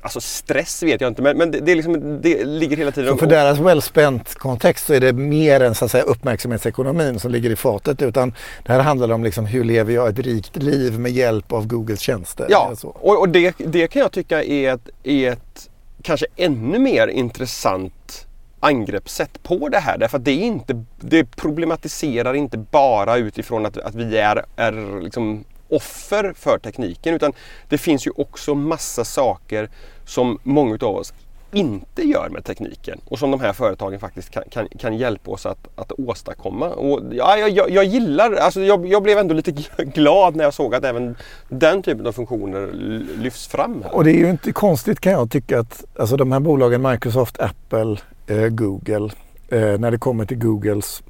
alltså 0.00 0.20
stress 0.20 0.82
vet 0.82 1.00
jag 1.00 1.10
inte 1.10 1.22
men, 1.22 1.38
men 1.38 1.50
det, 1.50 1.60
det, 1.60 1.72
är 1.72 1.76
liksom, 1.76 2.20
det 2.22 2.44
ligger 2.44 2.76
hela 2.76 2.90
tiden. 2.90 3.10
Så 3.10 3.16
för 3.16 3.26
deras 3.26 3.58
well-spent 3.58 4.34
kontext 4.34 4.86
så 4.86 4.94
är 4.94 5.00
det 5.00 5.12
mer 5.12 5.60
än 5.60 5.74
så 5.74 5.84
att 5.84 5.90
säga, 5.90 6.04
uppmärksamhetsekonomin 6.04 7.20
som 7.20 7.30
ligger 7.30 7.50
i 7.50 7.56
fatet 7.56 8.02
utan 8.02 8.34
det 8.64 8.72
här 8.72 8.80
handlar 8.80 9.12
om 9.12 9.24
liksom, 9.24 9.46
hur 9.46 9.64
lever 9.64 9.92
jag 9.92 10.08
ett 10.08 10.18
rikt 10.18 10.56
liv 10.56 10.98
med 10.98 11.12
hjälp 11.12 11.52
av 11.52 11.66
Googles 11.66 12.00
tjänster. 12.00 12.46
Ja, 12.48 12.74
och, 12.82 13.20
och 13.20 13.28
det, 13.28 13.54
det 13.58 13.88
kan 13.88 14.02
jag 14.02 14.12
tycka 14.12 14.44
är 14.44 14.74
ett, 14.74 14.88
är 15.02 15.32
ett 15.32 15.70
kanske 16.02 16.26
ännu 16.36 16.78
mer 16.78 17.08
intressant 17.08 18.27
angreppssätt 18.60 19.42
på 19.42 19.68
det 19.68 19.78
här. 19.78 19.98
Därför 19.98 20.18
att 20.18 20.24
det, 20.24 20.30
är 20.30 20.44
inte, 20.44 20.84
det 21.00 21.24
problematiserar 21.24 22.34
inte 22.34 22.58
bara 22.58 23.16
utifrån 23.16 23.66
att, 23.66 23.76
att 23.78 23.94
vi 23.94 24.18
är, 24.18 24.44
är 24.56 25.00
liksom 25.02 25.44
offer 25.68 26.32
för 26.36 26.58
tekniken 26.58 27.14
utan 27.14 27.32
det 27.68 27.78
finns 27.78 28.06
ju 28.06 28.10
också 28.16 28.54
massa 28.54 29.04
saker 29.04 29.68
som 30.04 30.38
många 30.42 30.78
av 30.80 30.96
oss 30.96 31.12
inte 31.52 32.02
gör 32.02 32.28
med 32.28 32.44
tekniken 32.44 33.00
och 33.04 33.18
som 33.18 33.30
de 33.30 33.40
här 33.40 33.52
företagen 33.52 34.00
faktiskt 34.00 34.30
kan, 34.30 34.42
kan, 34.50 34.68
kan 34.68 34.96
hjälpa 34.96 35.30
oss 35.30 35.46
att, 35.46 35.68
att 35.76 35.92
åstadkomma. 35.98 36.68
Och 36.68 37.00
ja, 37.12 37.36
jag, 37.36 37.70
jag 37.70 37.84
gillar, 37.84 38.32
alltså 38.32 38.60
jag, 38.60 38.86
jag, 38.86 39.02
blev 39.02 39.18
ändå 39.18 39.34
lite 39.34 39.52
glad 39.76 40.36
när 40.36 40.44
jag 40.44 40.54
såg 40.54 40.74
att 40.74 40.84
även 40.84 41.16
den 41.48 41.82
typen 41.82 42.06
av 42.06 42.12
funktioner 42.12 42.70
lyfts 43.16 43.46
fram. 43.46 43.82
Här. 43.82 43.94
Och 43.94 44.04
det 44.04 44.10
är 44.10 44.18
ju 44.18 44.30
inte 44.30 44.52
konstigt 44.52 45.00
kan 45.00 45.12
jag 45.12 45.30
tycka 45.30 45.60
att 45.60 45.84
alltså 45.98 46.16
de 46.16 46.32
här 46.32 46.40
bolagen 46.40 46.82
Microsoft, 46.82 47.40
Apple, 47.40 47.96
Eh, 48.30 48.48
Google, 48.48 49.10
eh, 49.48 49.78
när 49.78 49.90
det 49.90 49.98
kommer 49.98 50.24
till 50.24 50.38
Googles 50.38 51.02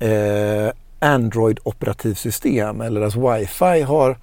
eh, 0.00 0.72
Android 0.98 1.58
operativsystem 1.62 2.80
eller 2.80 3.00
deras 3.00 3.16
wifi 3.16 3.80
har 3.82 4.18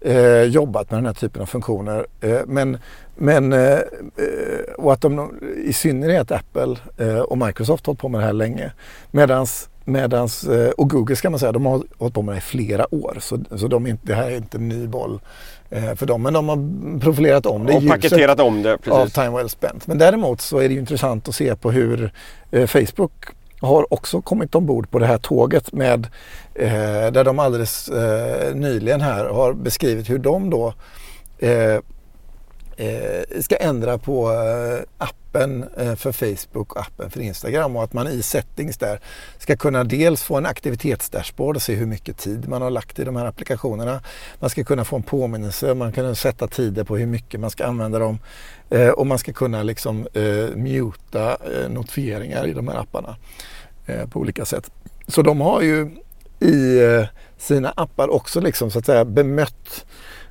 eh, 0.00 0.42
jobbat 0.42 0.90
med 0.90 0.98
den 0.98 1.06
här 1.06 1.14
typen 1.14 1.42
av 1.42 1.46
funktioner. 1.46 2.06
Eh, 2.20 2.40
men, 2.46 2.78
men 3.16 3.52
eh, 3.52 3.72
eh, 3.72 4.74
och 4.76 4.92
att 4.92 5.00
de 5.00 5.40
i 5.64 5.72
synnerhet 5.72 6.30
Apple 6.30 6.76
eh, 6.98 7.18
och 7.18 7.38
Microsoft 7.38 7.86
har 7.86 7.90
hållit 7.90 8.00
på 8.00 8.08
med 8.08 8.20
det 8.20 8.26
här 8.26 8.32
länge. 8.32 8.72
Medans, 9.10 9.68
medans, 9.84 10.44
eh, 10.44 10.70
och 10.70 10.90
Google 10.90 11.16
ska 11.16 11.30
man 11.30 11.40
säga, 11.40 11.52
de 11.52 11.66
har 11.66 11.82
hållit 11.98 12.14
på 12.14 12.22
med 12.22 12.34
det 12.34 12.38
i 12.38 12.40
flera 12.40 12.94
år. 12.94 13.16
Så, 13.20 13.38
så 13.56 13.68
de 13.68 13.86
inte, 13.86 14.06
det 14.06 14.14
här 14.14 14.30
är 14.30 14.36
inte 14.36 14.56
en 14.56 14.68
ny 14.68 14.86
boll 14.86 15.20
eh, 15.70 15.94
för 15.94 16.06
dem. 16.06 16.22
Men 16.22 16.32
de 16.32 16.48
har 16.48 17.00
profilerat 17.00 17.46
om 17.46 17.66
det 17.66 17.72
Och 17.72 17.88
paketerat 17.88 18.40
om 18.40 18.62
det. 18.62 18.78
Precis. 18.78 18.92
Av 18.92 19.06
time 19.24 19.36
well 19.36 19.48
spent. 19.48 19.86
Men 19.86 19.98
däremot 19.98 20.40
så 20.40 20.58
är 20.58 20.68
det 20.68 20.74
intressant 20.74 21.28
att 21.28 21.34
se 21.34 21.56
på 21.56 21.70
hur 21.70 22.12
Facebook 22.66 23.12
har 23.64 23.92
också 23.92 24.22
kommit 24.22 24.54
ombord 24.54 24.90
på 24.90 24.98
det 24.98 25.06
här 25.06 25.18
tåget 25.18 25.72
med 25.72 26.06
eh, 26.54 27.12
där 27.12 27.24
de 27.24 27.38
alldeles 27.38 27.88
eh, 27.88 28.54
nyligen 28.54 29.00
här 29.00 29.24
har 29.24 29.52
beskrivit 29.52 30.10
hur 30.10 30.18
de 30.18 30.50
då 30.50 30.74
eh, 31.38 31.78
eh 32.76 33.40
ska 33.40 33.56
ändra 33.56 33.98
på 33.98 34.32
eh, 34.32 35.06
appen 35.34 35.64
eh, 35.76 35.94
för 35.94 36.12
Facebook 36.12 36.72
och 36.72 36.80
appen 36.80 37.10
för 37.10 37.20
Instagram 37.20 37.76
och 37.76 37.84
att 37.84 37.92
man 37.92 38.08
i 38.08 38.22
settings 38.22 38.78
där 38.78 39.00
ska 39.38 39.56
kunna 39.56 39.84
dels 39.84 40.22
få 40.22 40.36
en 40.36 40.46
aktivitetsdashboard 40.46 41.56
och 41.56 41.62
se 41.62 41.74
hur 41.74 41.86
mycket 41.86 42.18
tid 42.18 42.48
man 42.48 42.62
har 42.62 42.70
lagt 42.70 42.98
i 42.98 43.04
de 43.04 43.16
här 43.16 43.26
applikationerna. 43.26 44.00
Man 44.40 44.50
ska 44.50 44.64
kunna 44.64 44.84
få 44.84 44.96
en 44.96 45.02
påminnelse, 45.02 45.74
man 45.74 45.92
kan 45.92 46.16
sätta 46.16 46.46
tider 46.46 46.84
på 46.84 46.96
hur 46.96 47.06
mycket 47.06 47.40
man 47.40 47.50
ska 47.50 47.66
använda 47.66 47.98
dem 47.98 48.18
eh, 48.70 48.88
och 48.88 49.06
man 49.06 49.18
ska 49.18 49.32
kunna 49.32 49.62
liksom 49.62 50.06
eh, 50.12 50.56
muta 50.56 51.30
eh, 51.30 51.70
notifieringar 51.70 52.46
i 52.46 52.52
de 52.52 52.68
här 52.68 52.76
apparna. 52.76 53.16
Eh, 53.86 54.06
på 54.08 54.20
olika 54.20 54.44
sätt. 54.44 54.70
Så 55.08 55.22
de 55.22 55.40
har 55.40 55.62
ju 55.62 55.90
i 56.40 56.80
sina 57.38 57.70
appar 57.70 58.08
också 58.08 58.40
liksom 58.40 58.70
så 58.70 58.78
att 58.78 58.86
säga 58.86 59.04
bemött 59.04 59.86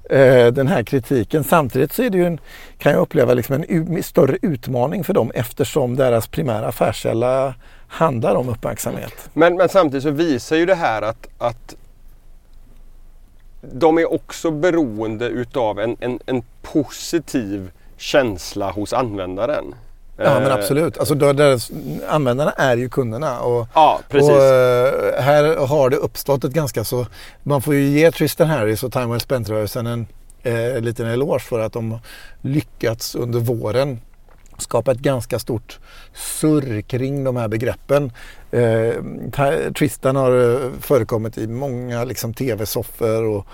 Eh, 0.09 0.47
den 0.47 0.67
här 0.67 0.83
kritiken. 0.83 1.43
Samtidigt 1.43 1.93
så 1.93 2.03
är 2.03 2.09
det 2.09 2.17
ju 2.17 2.25
en, 2.25 2.39
kan 2.77 2.91
jag 2.91 3.01
uppleva 3.01 3.33
liksom 3.33 3.63
en 3.69 4.03
större 4.03 4.37
utmaning 4.41 5.03
för 5.03 5.13
dem 5.13 5.31
eftersom 5.35 5.95
deras 5.95 6.27
primära 6.27 6.67
affärskälla 6.67 7.53
handlar 7.87 8.35
om 8.35 8.49
uppmärksamhet. 8.49 9.29
Men, 9.33 9.55
men 9.55 9.69
samtidigt 9.69 10.03
så 10.03 10.09
visar 10.09 10.55
ju 10.55 10.65
det 10.65 10.75
här 10.75 11.01
att, 11.01 11.27
att 11.37 11.75
de 13.61 13.97
är 13.97 14.13
också 14.13 14.51
beroende 14.51 15.27
utav 15.27 15.79
en, 15.79 15.97
en, 15.99 16.19
en 16.25 16.43
positiv 16.61 17.71
känsla 17.97 18.71
hos 18.71 18.93
användaren. 18.93 19.75
Ja 20.17 20.39
men 20.39 20.47
eh, 20.47 20.53
absolut. 20.53 20.97
Alltså, 20.97 21.15
deras, 21.15 21.71
användarna 22.09 22.51
är 22.51 22.77
ju 22.77 22.89
kunderna. 22.89 23.39
Och, 23.39 23.67
ja, 23.73 23.99
precis. 24.09 24.29
Och, 24.29 24.43
eh, 24.43 25.21
här 25.21 25.67
har 25.67 25.89
det 25.89 25.97
uppstått 25.97 26.43
ett 26.43 26.53
ganska 26.53 26.83
så... 26.83 27.05
Man 27.43 27.61
får 27.61 27.73
ju 27.75 27.83
ge 27.83 28.11
Tristan 28.11 28.47
Harris 28.47 28.83
och 28.83 28.91
Time 28.93 29.07
Well 29.07 29.19
Spent-rörelsen 29.19 29.87
en 29.87 30.07
eh, 30.43 30.81
liten 30.81 31.07
eloge 31.07 31.39
för 31.39 31.59
att 31.59 31.73
de 31.73 31.99
lyckats 32.41 33.15
under 33.15 33.39
våren 33.39 33.99
skapa 34.57 34.91
ett 34.91 34.99
ganska 34.99 35.39
stort 35.39 35.79
surr 36.13 36.81
kring 36.81 37.23
de 37.23 37.35
här 37.35 37.47
begreppen. 37.47 38.11
Eh, 38.51 38.93
Tristan 39.77 40.15
har 40.15 40.53
eh, 40.53 40.69
förekommit 40.81 41.37
i 41.37 41.47
många 41.47 42.03
liksom, 42.03 42.33
tv-soffor 42.33 43.23
och 43.23 43.47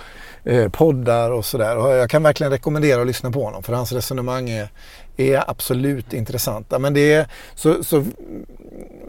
eh, 0.50 0.70
poddar 0.70 1.32
och 1.32 1.46
sådär. 1.46 1.96
Jag 1.96 2.10
kan 2.10 2.24
verkligen 2.24 2.52
rekommendera 2.52 3.02
att 3.02 3.08
lyssna 3.08 3.32
på 3.32 3.44
honom 3.44 3.64
för 3.64 3.74
hans 3.74 3.92
resonemang 3.92 4.50
är, 4.50 4.70
är 5.18 5.50
absolut 5.50 6.14
intressanta. 6.14 6.80
Men 6.80 6.94
det 6.94 7.14
är 7.14 7.28
så, 7.56 7.84
så 7.84 8.06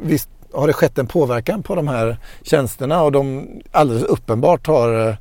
visst 0.03 0.29
har 0.53 0.67
det 0.67 0.73
skett 0.73 0.99
en 0.99 1.07
påverkan 1.07 1.63
på 1.63 1.75
de 1.75 1.89
här 1.89 2.17
tjänsterna 2.43 3.03
och 3.03 3.13
de 3.13 3.49
alldeles 3.71 4.03
uppenbart 4.03 4.67
har 4.67 5.09
eh, 5.09 5.15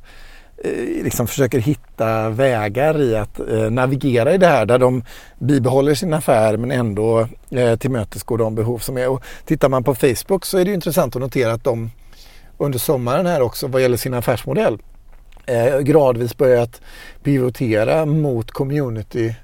liksom 1.04 1.26
försöker 1.26 1.58
hitta 1.58 2.28
vägar 2.28 3.00
i 3.00 3.16
att 3.16 3.40
eh, 3.40 3.70
navigera 3.70 4.34
i 4.34 4.38
det 4.38 4.46
här 4.46 4.66
där 4.66 4.78
de 4.78 5.04
bibehåller 5.38 5.94
sin 5.94 6.14
affär 6.14 6.56
men 6.56 6.70
ändå 6.70 7.28
eh, 7.50 7.76
tillmötesgår 7.76 8.38
de 8.38 8.54
behov 8.54 8.78
som 8.78 8.98
är. 8.98 9.08
Och 9.08 9.22
tittar 9.44 9.68
man 9.68 9.84
på 9.84 9.94
Facebook 9.94 10.46
så 10.46 10.58
är 10.58 10.64
det 10.64 10.72
intressant 10.72 11.16
att 11.16 11.22
notera 11.22 11.52
att 11.52 11.64
de 11.64 11.90
under 12.58 12.78
sommaren 12.78 13.26
här 13.26 13.42
också 13.42 13.66
vad 13.66 13.82
gäller 13.82 13.96
sin 13.96 14.14
affärsmodell 14.14 14.78
Eh, 15.50 15.78
gradvis 15.78 16.36
börjat 16.36 16.80
pivotera 17.22 18.06
mot 18.06 18.50
community 18.50 19.34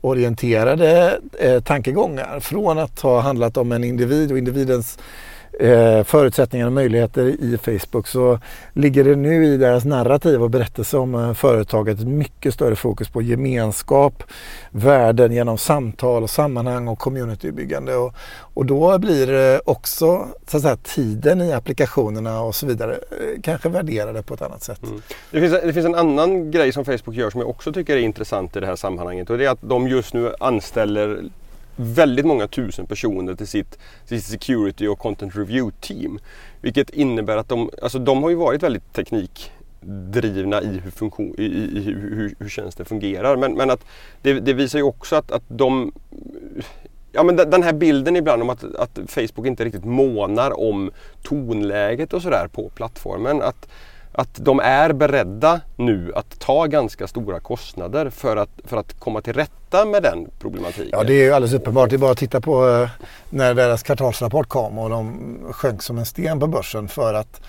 orienterade 0.00 1.18
eh, 1.38 1.60
tankegångar. 1.60 2.40
Från 2.40 2.78
att 2.78 3.00
ha 3.00 3.20
handlat 3.20 3.56
om 3.56 3.72
en 3.72 3.84
individ 3.84 4.32
och 4.32 4.38
individens 4.38 4.98
eh, 5.58 6.04
förutsättningar 6.04 6.66
och 6.66 6.72
möjligheter 6.72 7.24
i 7.26 7.58
Facebook 7.58 8.06
så 8.06 8.38
ligger 8.72 9.04
det 9.04 9.16
nu 9.16 9.46
i 9.46 9.56
deras 9.56 9.84
narrativ 9.84 10.42
och 10.42 10.50
berättelse 10.50 10.96
om 10.96 11.14
eh, 11.14 11.32
företaget 11.32 12.00
ett 12.00 12.06
mycket 12.06 12.54
större 12.54 12.76
fokus 12.76 13.08
på 13.08 13.22
gemenskap, 13.22 14.22
värden 14.70 15.32
genom 15.32 15.58
samtal 15.58 16.22
och 16.22 16.30
sammanhang 16.30 16.88
och 16.88 16.98
communitybyggande. 16.98 17.96
Och, 17.96 18.14
och 18.54 18.66
då 18.66 18.98
blir 18.98 19.60
också 19.70 20.26
så 20.46 20.56
att 20.56 20.62
säga, 20.62 20.76
tiden 20.76 21.40
i 21.40 21.52
applikationerna 21.52 22.40
och 22.40 22.54
så 22.54 22.66
vidare 22.66 22.94
eh, 22.94 23.40
kanske 23.42 23.68
värderade 23.68 24.22
på 24.22 24.34
ett 24.34 24.42
annat 24.42 24.62
sätt. 24.62 24.82
Mm. 24.82 25.02
Det, 25.30 25.40
finns, 25.40 25.52
det 25.52 25.72
finns 25.72 25.86
en 25.86 25.94
annan 25.94 26.50
grej 26.50 26.72
som 26.72 26.84
Facebook 26.84 27.14
gör 27.14 27.30
som 27.30 27.40
jag 27.40 27.50
också 27.50 27.72
tycker 27.72 27.96
är 27.96 28.00
intressant 28.00 28.56
i 28.56 28.60
det 28.60 28.66
här 28.66 28.76
sammanhanget 28.76 29.30
och 29.30 29.38
det 29.38 29.44
är 29.44 29.50
att 29.50 29.62
de 29.62 29.88
just 29.88 30.14
nu 30.14 30.34
anställer 30.40 31.22
väldigt 31.80 32.26
många 32.26 32.46
tusen 32.48 32.86
personer 32.86 33.34
till 33.34 33.46
sitt, 33.46 33.78
sitt 34.04 34.24
security 34.24 34.86
och 34.86 34.98
content 34.98 35.36
review 35.36 35.76
team. 35.80 36.18
Vilket 36.60 36.90
innebär 36.90 37.36
att 37.36 37.48
de, 37.48 37.70
alltså 37.82 37.98
de 37.98 38.22
har 38.22 38.30
ju 38.30 38.36
varit 38.36 38.62
väldigt 38.62 38.92
teknikdrivna 38.92 40.62
i 40.62 40.78
hur, 40.84 40.90
funktion, 40.90 41.34
i, 41.38 41.44
i 41.44 41.82
hur, 41.82 42.34
hur 42.38 42.48
tjänsten 42.48 42.86
fungerar. 42.86 43.36
Men, 43.36 43.54
men 43.54 43.70
att 43.70 43.84
det, 44.22 44.32
det, 44.32 44.52
visar 44.52 44.78
ju 44.78 44.82
också 44.82 45.16
att, 45.16 45.30
att 45.30 45.44
de 45.48 45.92
Ja 47.12 47.22
men 47.22 47.36
den 47.36 47.62
här 47.62 47.72
bilden 47.72 48.16
ibland 48.16 48.42
om 48.42 48.50
att, 48.50 48.64
att 48.74 48.98
Facebook 49.06 49.46
inte 49.46 49.64
riktigt 49.64 49.84
månar 49.84 50.60
om 50.60 50.90
tonläget 51.22 52.12
och 52.12 52.22
sådär 52.22 52.48
på 52.52 52.68
plattformen. 52.68 53.42
Att, 53.42 53.68
att 54.20 54.34
de 54.34 54.60
är 54.60 54.92
beredda 54.92 55.60
nu 55.76 56.12
att 56.14 56.38
ta 56.38 56.66
ganska 56.66 57.06
stora 57.06 57.40
kostnader 57.40 58.10
för 58.10 58.36
att, 58.36 58.50
för 58.64 58.76
att 58.76 59.00
komma 59.00 59.20
till 59.20 59.32
rätta 59.32 59.84
med 59.84 60.02
den 60.02 60.28
problematiken. 60.38 60.88
Ja 60.92 61.04
det 61.04 61.12
är 61.12 61.24
ju 61.24 61.32
alldeles 61.32 61.54
uppenbart. 61.54 61.90
Det 61.90 61.96
är 61.96 61.98
bara 61.98 62.12
att 62.12 62.18
titta 62.18 62.40
på 62.40 62.68
eh, 62.68 62.90
när 63.30 63.54
deras 63.54 63.82
kvartalsrapport 63.82 64.48
kom 64.48 64.78
och 64.78 64.90
de 64.90 65.38
sjönk 65.50 65.82
som 65.82 65.98
en 65.98 66.06
sten 66.06 66.40
på 66.40 66.46
börsen 66.46 66.88
för 66.88 67.14
att 67.14 67.40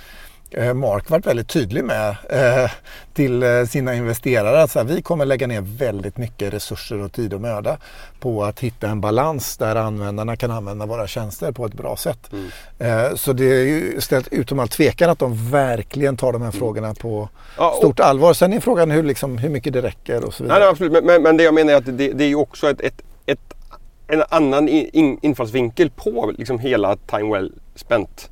Mark 0.74 1.10
varit 1.10 1.28
väldigt 1.28 1.48
tydlig 1.48 1.84
med 1.84 2.16
eh, 2.30 2.72
till 3.14 3.44
eh, 3.44 3.66
sina 3.66 3.96
investerare 3.96 4.64
att 4.64 4.72
så 4.72 4.80
här, 4.80 4.86
vi 4.86 5.02
kommer 5.02 5.26
lägga 5.26 5.48
ner 5.48 5.62
väldigt 5.62 6.18
mycket 6.18 6.54
resurser 6.54 7.02
och 7.02 7.12
tid 7.12 7.34
och 7.34 7.42
möda 7.42 7.78
på 8.20 8.44
att 8.44 8.60
hitta 8.60 8.88
en 8.88 9.02
balans 9.02 9.58
där 9.58 9.76
användarna 9.76 10.36
kan 10.36 10.52
använda 10.52 10.86
våra 10.86 11.08
tjänster 11.08 11.52
på 11.52 11.66
ett 11.66 11.74
bra 11.74 11.96
sätt. 11.96 12.30
Mm. 12.32 12.50
Eh, 12.80 13.16
så 13.16 13.34
det 13.34 13.46
är 13.46 13.66
ju 13.66 14.02
ställt 14.02 14.28
utom 14.32 14.60
all 14.60 14.68
tvekan 14.68 15.10
att 15.10 15.20
de 15.20 15.50
verkligen 15.52 16.18
tar 16.18 16.34
de 16.34 16.42
här 16.42 16.50
mm. 16.50 16.60
frågorna 16.60 16.94
på 16.94 17.30
ja, 17.58 17.76
stort 17.78 18.00
allvar. 18.00 18.34
Sen 18.34 18.54
är 18.54 18.60
frågan 18.60 18.92
hur, 18.92 19.04
liksom, 19.04 19.38
hur 19.38 19.50
mycket 19.50 19.74
det 19.74 19.82
räcker 19.82 20.24
och 20.24 20.34
så 20.34 20.44
vidare. 20.44 20.60
Nej, 20.60 20.68
absolut. 20.68 21.04
Men, 21.04 21.24
men, 21.24 21.38
det 21.38 21.44
jag 21.44 21.54
menar 21.54 21.74
är 21.74 21.78
att 21.78 21.98
det, 21.98 22.12
det 22.14 22.24
är 22.24 22.36
också 22.36 22.70
ett, 22.70 22.82
ett, 22.82 23.02
ett 23.26 23.54
en 24.08 24.24
annan 24.30 24.70
in, 24.70 25.20
infallsvinkel 25.22 25.90
på 25.90 26.34
liksom 26.38 26.60
hela 26.60 26.96
Time 26.96 27.34
Well 27.34 27.54
Spent 27.76 28.31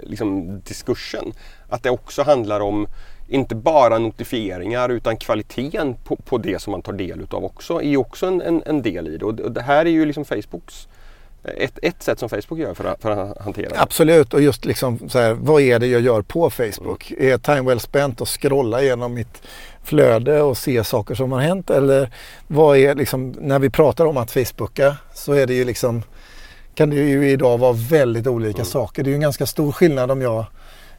liksom, 0.00 0.60
diskursen. 0.60 1.32
Att 1.68 1.82
det 1.82 1.90
också 1.90 2.22
handlar 2.22 2.60
om 2.60 2.86
inte 3.28 3.54
bara 3.54 3.98
notifieringar 3.98 4.88
utan 4.88 5.16
kvaliteten 5.16 5.94
på, 6.04 6.16
på 6.16 6.38
det 6.38 6.62
som 6.62 6.70
man 6.70 6.82
tar 6.82 6.92
del 6.92 7.20
utav 7.20 7.44
också 7.44 7.82
är 7.82 7.96
också 7.96 8.26
en, 8.26 8.40
en, 8.40 8.62
en 8.66 8.82
del 8.82 9.08
i 9.08 9.16
det. 9.16 9.24
Och 9.24 9.52
det 9.52 9.62
här 9.62 9.86
är 9.86 9.90
ju 9.90 10.06
liksom 10.06 10.24
Facebooks 10.24 10.88
ett, 11.44 11.78
ett 11.82 12.02
sätt 12.02 12.18
som 12.18 12.28
Facebook 12.28 12.58
gör 12.58 12.74
för 12.74 12.84
att, 12.84 13.02
för 13.02 13.10
att 13.10 13.38
hantera 13.38 13.68
det. 13.68 13.80
Absolut 13.80 14.34
och 14.34 14.42
just 14.42 14.64
liksom 14.64 15.08
så 15.08 15.18
här, 15.18 15.32
vad 15.32 15.62
är 15.62 15.78
det 15.78 15.86
jag 15.86 16.00
gör 16.00 16.22
på 16.22 16.50
Facebook? 16.50 17.10
Mm. 17.10 17.32
Är 17.32 17.38
time 17.38 17.62
well 17.62 17.80
spent 17.80 18.20
att 18.20 18.28
scrolla 18.28 18.82
igenom 18.82 19.14
mitt 19.14 19.42
flöde 19.84 20.42
och 20.42 20.58
se 20.58 20.84
saker 20.84 21.14
som 21.14 21.32
har 21.32 21.40
hänt? 21.40 21.70
Eller 21.70 22.10
vad 22.46 22.76
är 22.76 22.94
liksom, 22.94 23.34
när 23.40 23.58
vi 23.58 23.70
pratar 23.70 24.06
om 24.06 24.16
att 24.16 24.30
Facebooka 24.30 24.96
så 25.14 25.32
är 25.32 25.46
det 25.46 25.54
ju 25.54 25.64
liksom 25.64 26.02
kan 26.74 26.90
det 26.90 26.96
ju 26.96 27.30
idag 27.30 27.58
vara 27.58 27.72
väldigt 27.72 28.26
olika 28.26 28.56
mm. 28.56 28.64
saker. 28.64 29.02
Det 29.02 29.08
är 29.08 29.12
ju 29.12 29.14
en 29.14 29.20
ganska 29.20 29.46
stor 29.46 29.72
skillnad 29.72 30.10
om 30.10 30.22
jag 30.22 30.46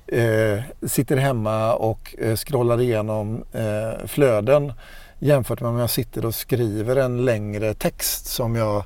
eh, 0.07 0.59
sitter 0.87 1.17
hemma 1.17 1.73
och 1.73 2.15
eh, 2.17 2.35
scrollar 2.35 2.81
igenom 2.81 3.43
eh, 3.53 4.07
flöden 4.07 4.73
jämfört 5.19 5.61
med 5.61 5.69
om 5.69 5.77
jag 5.77 5.89
sitter 5.89 6.25
och 6.25 6.35
skriver 6.35 6.95
en 6.95 7.25
längre 7.25 7.73
text 7.73 8.25
som 8.25 8.55
jag 8.55 8.83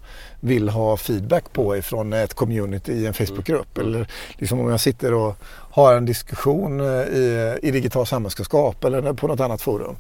vill 0.48 0.70
ha 0.70 0.98
feedback 0.98 1.54
på 1.54 1.78
ifrån 1.78 2.14
ett 2.14 2.34
community 2.34 2.92
i 2.92 3.06
en 3.06 3.14
Facebookgrupp. 3.14 3.78
Mm. 3.78 3.90
Eller 3.90 4.08
liksom 4.38 4.60
om 4.60 4.70
jag 4.70 4.80
sitter 4.80 5.14
och 5.14 5.38
har 5.72 5.94
en 5.94 6.06
diskussion 6.06 6.80
eh, 6.80 6.86
i, 6.86 7.58
i 7.62 7.72
digital 7.72 8.08
samhällskunskap 8.08 8.84
eller 8.84 9.14
på 9.14 9.28
något 9.28 9.40
annat 9.40 9.62
forum. 9.62 9.96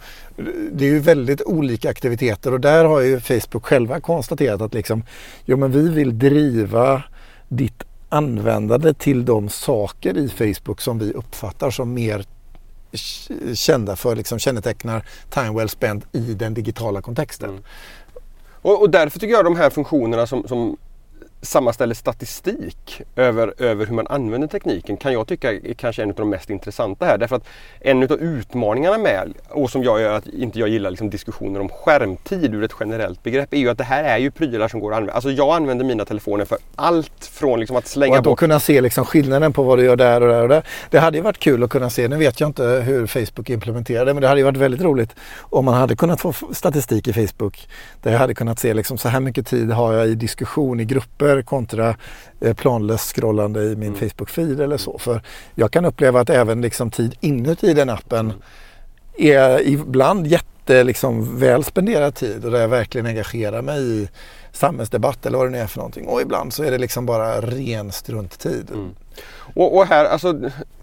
Det 0.71 0.85
är 0.85 0.89
ju 0.89 0.99
väldigt 0.99 1.41
olika 1.41 1.89
aktiviteter 1.89 2.53
och 2.53 2.59
där 2.59 2.85
har 2.85 3.01
ju 3.01 3.19
Facebook 3.19 3.65
själva 3.65 3.99
konstaterat 3.99 4.61
att 4.61 4.73
liksom, 4.73 5.03
jo 5.45 5.57
men 5.57 5.71
vi 5.71 5.89
vill 5.89 6.19
driva 6.19 7.03
ditt 7.47 7.83
användande 8.09 8.93
till 8.93 9.25
de 9.25 9.49
saker 9.49 10.17
i 10.17 10.29
Facebook 10.29 10.81
som 10.81 10.99
vi 10.99 11.13
uppfattar 11.13 11.71
som 11.71 11.93
mer 11.93 12.25
kända 13.53 13.95
för, 13.95 14.15
liksom 14.15 14.39
kännetecknar 14.39 15.05
time 15.29 15.51
well 15.51 15.69
spent 15.69 16.15
i 16.15 16.33
den 16.33 16.53
digitala 16.53 17.01
kontexten. 17.01 17.49
Mm. 17.49 17.63
Och, 18.67 18.81
och, 18.81 18.89
därför 18.89 19.19
tycker 19.19 19.33
jag 19.33 19.45
de 19.45 19.55
här 19.55 19.69
funktionerna 19.69 20.27
som, 20.27 20.47
som 20.47 20.77
sammanställer 21.41 21.95
statistik 21.95 23.01
över, 23.15 23.53
över 23.57 23.85
hur 23.85 23.93
man 23.93 24.07
använder 24.07 24.47
tekniken 24.47 24.97
kan 24.97 25.13
jag 25.13 25.27
tycka 25.27 25.53
är 25.53 25.73
kanske 25.73 26.03
en 26.03 26.09
av 26.09 26.15
de 26.15 26.29
mest 26.29 26.49
intressanta 26.49 27.05
här. 27.05 27.17
Därför 27.17 27.35
att 27.35 27.47
en 27.79 28.03
av 28.03 28.11
utmaningarna 28.11 28.97
med, 28.97 29.33
och 29.49 29.69
som 29.69 29.83
jag 29.83 30.01
gör 30.01 30.13
att 30.13 30.27
inte 30.27 30.59
jag 30.59 30.69
gillar 30.69 30.89
liksom 30.89 31.09
diskussioner 31.09 31.59
om 31.59 31.69
skärmtid 31.69 32.53
ur 32.53 32.63
ett 32.63 32.73
generellt 32.79 33.23
begrepp, 33.23 33.53
är 33.53 33.57
ju 33.57 33.69
att 33.69 33.77
det 33.77 33.83
här 33.83 34.03
är 34.03 34.17
ju 34.17 34.31
prylar 34.31 34.67
som 34.67 34.79
går 34.79 34.91
att 34.91 34.97
använda. 34.97 35.13
Alltså 35.13 35.31
jag 35.31 35.55
använder 35.55 35.85
mina 35.85 36.05
telefoner 36.05 36.45
för 36.45 36.57
allt 36.75 37.25
från 37.25 37.59
liksom 37.59 37.77
att 37.77 37.87
slänga 37.87 38.11
och 38.11 38.17
att 38.17 38.23
bort... 38.23 38.39
kunna 38.39 38.59
se 38.59 38.81
liksom 38.81 39.05
skillnaden 39.05 39.53
på 39.53 39.63
vad 39.63 39.77
du 39.77 39.83
gör 39.83 39.95
där 39.95 40.21
och 40.21 40.27
där 40.27 40.41
och 40.41 40.49
där. 40.49 40.63
Det 40.89 40.99
hade 40.99 41.17
ju 41.17 41.23
varit 41.23 41.39
kul 41.39 41.63
att 41.63 41.69
kunna 41.69 41.89
se, 41.89 42.07
nu 42.07 42.17
vet 42.17 42.39
jag 42.39 42.49
inte 42.49 42.63
hur 42.63 43.07
Facebook 43.07 43.49
implementerar 43.49 44.05
det, 44.05 44.13
men 44.13 44.21
det 44.21 44.27
hade 44.27 44.39
ju 44.39 44.45
varit 44.45 44.57
väldigt 44.57 44.81
roligt 44.81 45.15
om 45.39 45.65
man 45.65 45.73
hade 45.73 45.95
kunnat 45.95 46.21
få 46.21 46.33
statistik 46.51 47.07
i 47.07 47.13
Facebook 47.13 47.67
där 48.01 48.11
jag 48.11 48.19
hade 48.19 48.33
kunnat 48.33 48.59
se 48.59 48.73
liksom 48.73 48.97
så 48.97 49.09
här 49.09 49.19
mycket 49.19 49.47
tid 49.47 49.71
har 49.71 49.93
jag 49.93 50.07
i 50.07 50.15
diskussion 50.15 50.79
i 50.79 50.85
grupper 50.85 51.26
kontra 51.41 51.95
eh, 52.41 52.53
planlöst 52.53 53.15
scrollande 53.15 53.63
i 53.63 53.75
min 53.75 53.95
mm. 53.95 53.99
Facebook-feed 53.99 54.63
eller 54.63 54.77
så. 54.77 54.97
För 54.97 55.21
jag 55.55 55.71
kan 55.71 55.85
uppleva 55.85 56.19
att 56.19 56.29
även 56.29 56.61
liksom 56.61 56.91
tid 56.91 57.15
inuti 57.19 57.73
den 57.73 57.89
appen 57.89 58.33
är 59.17 59.67
ibland 59.67 60.27
jätte 60.27 60.83
liksom, 60.83 61.39
väl 61.39 61.63
spenderad 61.63 62.15
tid 62.15 62.45
och 62.45 62.51
där 62.51 62.59
jag 62.59 62.67
verkligen 62.67 63.07
engagerar 63.07 63.61
mig 63.61 63.81
i 63.81 64.09
samhällsdebatt 64.51 65.25
eller 65.25 65.37
vad 65.37 65.47
det 65.47 65.51
nu 65.51 65.57
är 65.57 65.67
för 65.67 65.77
någonting. 65.77 66.07
Och 66.07 66.21
ibland 66.21 66.53
så 66.53 66.63
är 66.63 66.71
det 66.71 66.77
liksom 66.77 67.05
bara 67.05 67.41
ren 67.41 67.91
strunttid. 67.91 68.71
Mm. 68.73 68.95
Och, 69.55 69.77
och, 69.77 69.85
här, 69.85 70.05
alltså, 70.05 70.33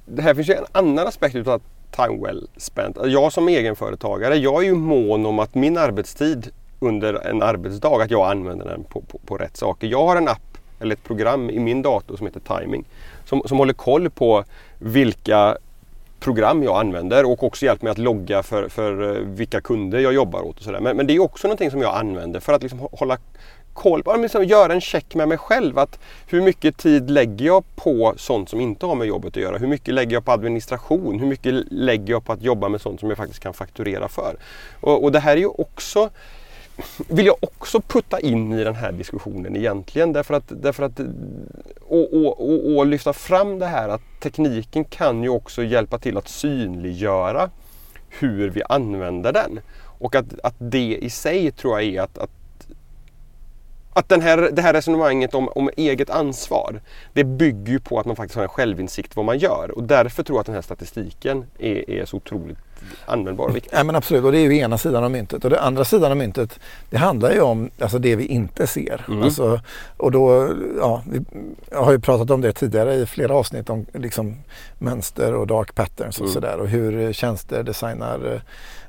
det 0.07 0.23
här 0.23 0.35
finns 0.35 0.49
ju 0.49 0.55
en 0.55 0.67
annan 0.73 1.07
aspekt 1.07 1.35
utav 1.35 1.63
time 1.91 2.27
well 2.27 2.49
spent. 2.57 2.97
Jag 3.05 3.33
som 3.33 3.49
egenföretagare, 3.49 4.37
jag 4.37 4.63
är 4.63 4.67
ju 4.67 4.75
mån 4.75 5.27
om 5.27 5.39
att 5.39 5.55
min 5.55 5.79
arbetstid 5.79 6.51
under 6.79 7.27
en 7.27 7.43
arbetsdag, 7.43 8.03
att 8.03 8.11
jag 8.11 8.31
använder 8.31 8.67
den 8.67 8.85
på, 8.85 9.01
på, 9.01 9.19
på 9.19 9.37
rätt 9.37 9.57
saker. 9.57 9.87
Jag 9.87 10.07
har 10.07 10.17
en 10.17 10.29
app 10.29 10.59
eller 10.81 10.95
ett 10.95 11.05
program 11.05 11.51
i 11.51 11.59
min 11.59 11.83
dator 11.83 12.17
som 12.17 12.27
heter 12.27 12.41
Timing. 12.59 12.85
Som, 13.25 13.43
som 13.47 13.59
håller 13.59 13.75
koll 13.75 14.11
på 14.11 14.45
vilka 14.79 15.57
program 16.21 16.63
jag 16.63 16.81
använder 16.81 17.25
och 17.25 17.43
också 17.43 17.65
hjälper 17.65 17.85
mig 17.85 17.91
att 17.91 17.99
logga 17.99 18.43
för, 18.43 18.69
för 18.69 19.17
eh, 19.17 19.23
vilka 19.23 19.61
kunder 19.61 19.99
jag 19.99 20.13
jobbar 20.13 20.43
åt. 20.43 20.59
Och 20.59 20.63
sådär. 20.63 20.81
Men, 20.81 20.97
men 20.97 21.07
det 21.07 21.15
är 21.15 21.21
också 21.21 21.49
någonting 21.49 21.71
som 21.71 21.83
jag 21.83 21.97
använder 21.97 22.41
för 22.41 22.53
att 22.53 22.63
liksom 22.63 22.89
hålla 22.93 23.19
koll 23.73 24.03
på, 24.03 24.17
liksom 24.17 24.45
göra 24.45 24.73
en 24.73 24.81
check 24.81 25.15
med 25.15 25.29
mig 25.29 25.39
själv. 25.39 25.79
Att 25.79 25.99
hur 26.27 26.43
mycket 26.43 26.77
tid 26.77 27.11
lägger 27.11 27.47
jag 27.47 27.65
på 27.77 28.15
sånt 28.17 28.49
som 28.49 28.61
inte 28.61 28.87
har 28.87 28.95
med 28.95 29.07
jobbet 29.07 29.37
att 29.37 29.43
göra? 29.43 29.59
Hur 29.59 29.67
mycket 29.67 29.95
lägger 29.95 30.13
jag 30.13 30.25
på 30.25 30.33
administration? 30.33 31.21
Hur 31.21 31.27
mycket 31.27 31.55
lägger 31.71 32.13
jag 32.13 32.25
på 32.25 32.33
att 32.33 32.43
jobba 32.43 32.69
med 32.69 32.81
sånt 32.81 33.01
som 33.01 33.09
jag 33.09 33.19
faktiskt 33.19 33.41
kan 33.41 33.55
fakturera 33.55 34.09
för? 34.09 34.37
Och, 34.81 35.05
och 35.05 35.13
det 35.13 35.19
här 35.19 35.33
är 35.33 35.41
ju 35.41 35.47
också 35.47 36.11
vill 37.09 37.27
jag 37.27 37.37
också 37.41 37.81
putta 37.81 38.21
in 38.21 38.53
i 38.53 38.65
den 38.65 38.75
här 38.75 38.93
diskussionen 38.93 39.57
egentligen. 39.57 40.13
Därför 40.13 40.35
att, 40.35 40.45
därför 40.47 40.83
att 40.83 41.01
och, 41.81 42.13
och, 42.13 42.41
och, 42.41 42.77
och, 42.77 42.87
lyfta 42.87 43.13
fram 43.13 43.59
det 43.59 43.67
här 43.67 43.89
att 43.89 44.03
tekniken 44.21 44.85
kan 44.85 45.23
ju 45.23 45.29
också 45.29 45.63
hjälpa 45.63 45.99
till 45.99 46.17
att 46.17 46.29
synliggöra 46.29 47.51
hur 48.09 48.51
vi 48.51 48.63
använder 48.69 49.33
den. 49.33 49.61
Och 49.99 50.15
att, 50.15 50.41
att 50.43 50.55
det 50.59 50.97
i 50.97 51.11
sig 51.11 51.51
tror 51.51 51.81
jag 51.81 51.95
är 51.95 52.03
att, 52.03 52.19
att 52.19 52.31
att 53.95 54.09
den 54.09 54.21
här, 54.21 54.51
det 54.53 54.63
här 54.63 54.73
resonemanget 54.73 55.35
om, 55.35 55.49
om 55.49 55.71
eget 55.77 56.11
ansvar, 56.11 56.81
det 57.13 57.25
bygger 57.25 57.73
ju 57.73 57.81
på 57.81 57.99
att 58.01 58.07
man 58.07 58.17
faktiskt 58.17 58.37
har 58.37 58.43
en 58.43 58.49
självinsikt 58.49 59.17
vad 59.17 59.25
man 59.25 59.39
gör. 59.39 59.71
Och 59.71 59.83
därför 59.83 60.23
tror 60.23 60.37
jag 60.37 60.41
att 60.41 60.47
den 60.47 60.55
här 60.55 60.63
statistiken 60.63 61.45
är, 61.59 61.91
är 61.91 62.05
så 62.05 62.17
otroligt 62.17 62.59
användbar 63.07 63.45
och 63.45 63.57
viktig. 63.57 63.71
Ja, 63.77 63.85
men 63.85 63.97
absolut, 63.97 64.25
och 64.25 64.33
det 64.33 64.39
är 64.39 64.51
ju 64.51 64.59
ena 64.59 64.79
sidan 64.79 65.05
av 65.05 65.11
myntet. 65.11 65.45
Och 65.45 65.51
den 65.51 65.59
andra 65.59 65.85
sidan 65.85 66.11
av 66.11 66.17
myntet, 66.17 66.61
det 66.91 66.97
handlar 66.97 67.33
ju 67.33 67.41
om 67.41 67.71
alltså, 67.81 67.99
det 67.99 68.17
vi 68.17 68.27
inte 68.27 68.67
ser. 68.67 69.05
Mm. 69.09 69.23
Alltså, 69.23 69.61
och 69.97 70.13
då, 70.13 70.49
ja, 70.79 71.03
vi 71.11 71.21
har 71.73 71.93
ju 71.93 72.01
pratat 72.01 72.31
om 72.31 72.41
det 72.41 72.53
tidigare 72.53 72.95
i 72.95 73.07
flera 73.07 73.35
avsnitt 73.35 73.71
om 73.71 73.87
liksom, 73.93 74.37
mönster 74.79 75.35
och 75.35 75.47
dark 75.47 75.75
patterns 75.75 76.19
och 76.19 76.27
mm. 76.27 76.35
sådär. 76.35 76.59
Och 76.59 76.69
hur 76.69 77.13
tjänster 77.13 77.63
designar 77.63 78.43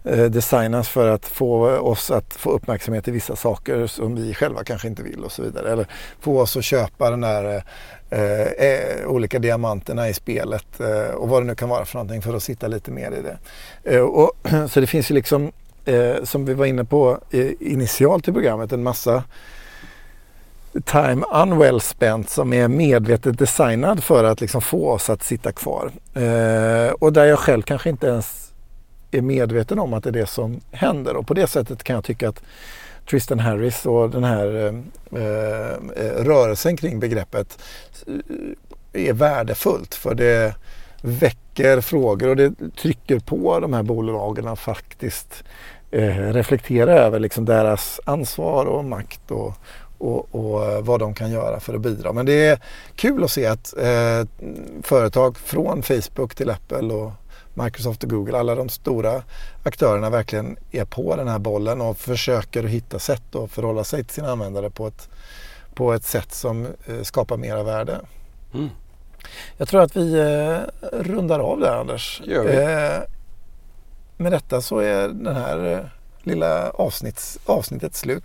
Eh, 0.08 0.26
designas 0.26 0.90
för 0.90 1.08
att 1.08 1.26
få 1.26 1.68
oss 1.68 2.12
att 2.12 2.34
få 2.34 2.52
uppmärksamhet 2.52 3.08
i 3.08 3.12
vissa 3.12 3.36
saker 3.36 3.88
som 3.88 4.16
vi 4.16 4.34
själva 4.34 4.64
kanske 4.64 4.88
inte 4.88 5.04
vill 5.04 5.24
och 5.24 5.32
så 5.32 5.42
vidare. 5.42 5.72
Eller 5.72 5.88
få 6.20 6.40
oss 6.40 6.58
att 6.58 6.64
köpa 6.64 7.10
den 7.10 7.22
där 7.22 7.64
eh, 8.10 8.42
eh 8.42 9.08
olika 9.08 9.40
diamanterna 9.40 10.10
i 10.10 10.14
spelet 10.14 10.80
eh, 10.80 11.16
och 11.16 11.30
vad 11.30 11.42
det 11.42 11.48
nu 11.48 11.56
kan 11.56 11.70
vara 11.70 11.86
för 11.86 11.96
någonting 11.96 12.22
för 12.22 12.34
att 12.34 12.44
sitta 12.44 12.68
lite 12.68 12.92
mer 12.92 13.12
i 13.12 13.22
det. 13.22 13.38
Eh, 13.84 14.02
och, 14.02 14.32
så 14.70 14.80
det 14.80 14.88
finns 14.88 15.12
ju 15.12 15.16
liksom, 15.16 15.52
eh, 15.86 16.24
som 16.24 16.46
vi 16.46 16.54
var 16.54 16.66
inne 16.66 16.86
på 16.86 17.20
eh, 17.32 17.52
initialt 17.60 18.28
i 18.28 18.32
programmet, 18.32 18.72
en 18.72 18.84
massa 18.84 19.24
time 20.86 21.26
unwell 21.34 21.82
spent 21.82 22.30
som 22.30 22.54
är 22.54 22.68
medvetet 22.68 23.38
designad 23.38 24.04
för 24.04 24.24
att 24.24 24.42
liksom 24.42 24.62
få 24.62 24.90
oss 24.90 25.10
att 25.10 25.24
sitta 25.24 25.52
kvar. 25.52 25.92
och 27.00 27.14
där 27.14 27.26
jag 27.26 27.40
själv 27.40 27.62
kanske 27.62 27.90
inte 27.90 28.08
ens 28.08 28.45
är 29.18 29.22
medveten 29.22 29.80
om 29.80 29.94
att 29.94 30.04
det 30.04 30.10
är 30.10 30.12
det 30.12 30.30
som 30.30 30.62
händer. 30.72 31.16
Och 31.16 31.28
på 31.28 31.34
det 31.34 31.48
sättet 31.48 31.84
kan 31.84 31.94
jag 31.94 32.04
tycka 32.04 32.30
att 32.30 32.44
Tristan 33.10 33.40
Harris 33.40 33.86
och 33.86 34.10
den 34.10 34.24
här 34.24 34.56
eh, 34.56 35.22
eh 35.22 36.24
rörelsen 36.24 36.78
kring 36.78 37.00
begreppet 37.00 37.60
eh, 38.94 39.08
är 39.08 39.14
värdefullt. 39.14 39.96
För 39.96 40.16
det 40.16 40.56
väcker 41.02 41.82
frågor 41.82 42.30
och 42.30 42.36
det 42.36 42.54
trycker 42.78 43.20
på 43.20 43.60
de 43.60 43.74
här 43.74 43.84
bolagen 43.84 44.48
att 44.48 44.60
faktiskt 44.60 45.44
eh, 45.92 46.34
reflektera 46.34 46.94
över 46.94 47.20
liksom 47.20 47.46
deras 47.46 48.00
ansvar 48.06 48.66
och 48.66 48.86
makt 48.86 49.32
och, 49.32 49.54
och, 49.98 50.36
och, 50.36 50.66
eh, 50.66 50.82
vad 50.82 51.00
de 51.00 51.14
kan 51.14 51.32
göra 51.32 51.60
för 51.60 51.74
att 51.74 51.82
bidra. 51.82 52.14
Men 52.14 52.26
det 52.26 52.46
är 52.46 52.60
kul 52.96 53.24
att 53.24 53.32
se 53.32 53.46
att 53.46 53.74
eh, 53.78 54.28
företag 54.84 55.38
från 55.38 55.84
Facebook 55.84 56.36
till 56.36 56.50
Apple 56.50 56.94
och 56.94 57.12
Microsoft 57.56 58.04
och 58.04 58.10
Google, 58.10 58.38
alla 58.38 58.56
de 58.56 58.70
stora 58.70 59.24
aktörerna 59.64 60.10
verkligen 60.10 60.58
är 60.72 60.86
på 60.86 61.16
den 61.16 61.28
här 61.28 61.40
bollen 61.40 61.82
och 61.82 61.98
försöker 61.98 62.64
hitta 62.64 63.00
sätt 63.00 63.36
att 63.36 63.52
förhålla 63.52 63.84
sig 63.84 64.04
till 64.04 64.14
sina 64.14 64.32
användare 64.32 64.70
på 64.70 64.88
ett, 64.88 65.10
på 65.74 65.94
ett 65.94 66.04
sätt 66.04 66.34
som 66.34 66.68
eh, 66.86 67.02
skapar 67.02 67.38
mera 67.38 67.64
värde. 67.64 68.00
Mm. 68.54 68.70
Jag 69.58 69.68
tror 69.68 69.82
att 69.82 69.96
vi 69.96 70.14
eh, 70.14 70.60
rundar 70.92 71.40
av 71.40 71.60
där 71.60 71.76
Anders. 71.76 72.22
Eh, 72.22 73.02
med 74.18 74.32
detta 74.32 74.62
så 74.62 74.80
är 74.80 75.08
den 75.08 75.36
här 75.36 75.90
lilla 76.26 76.70
avsnitts, 76.70 77.40
avsnittet 77.46 77.96
slut. 77.96 78.24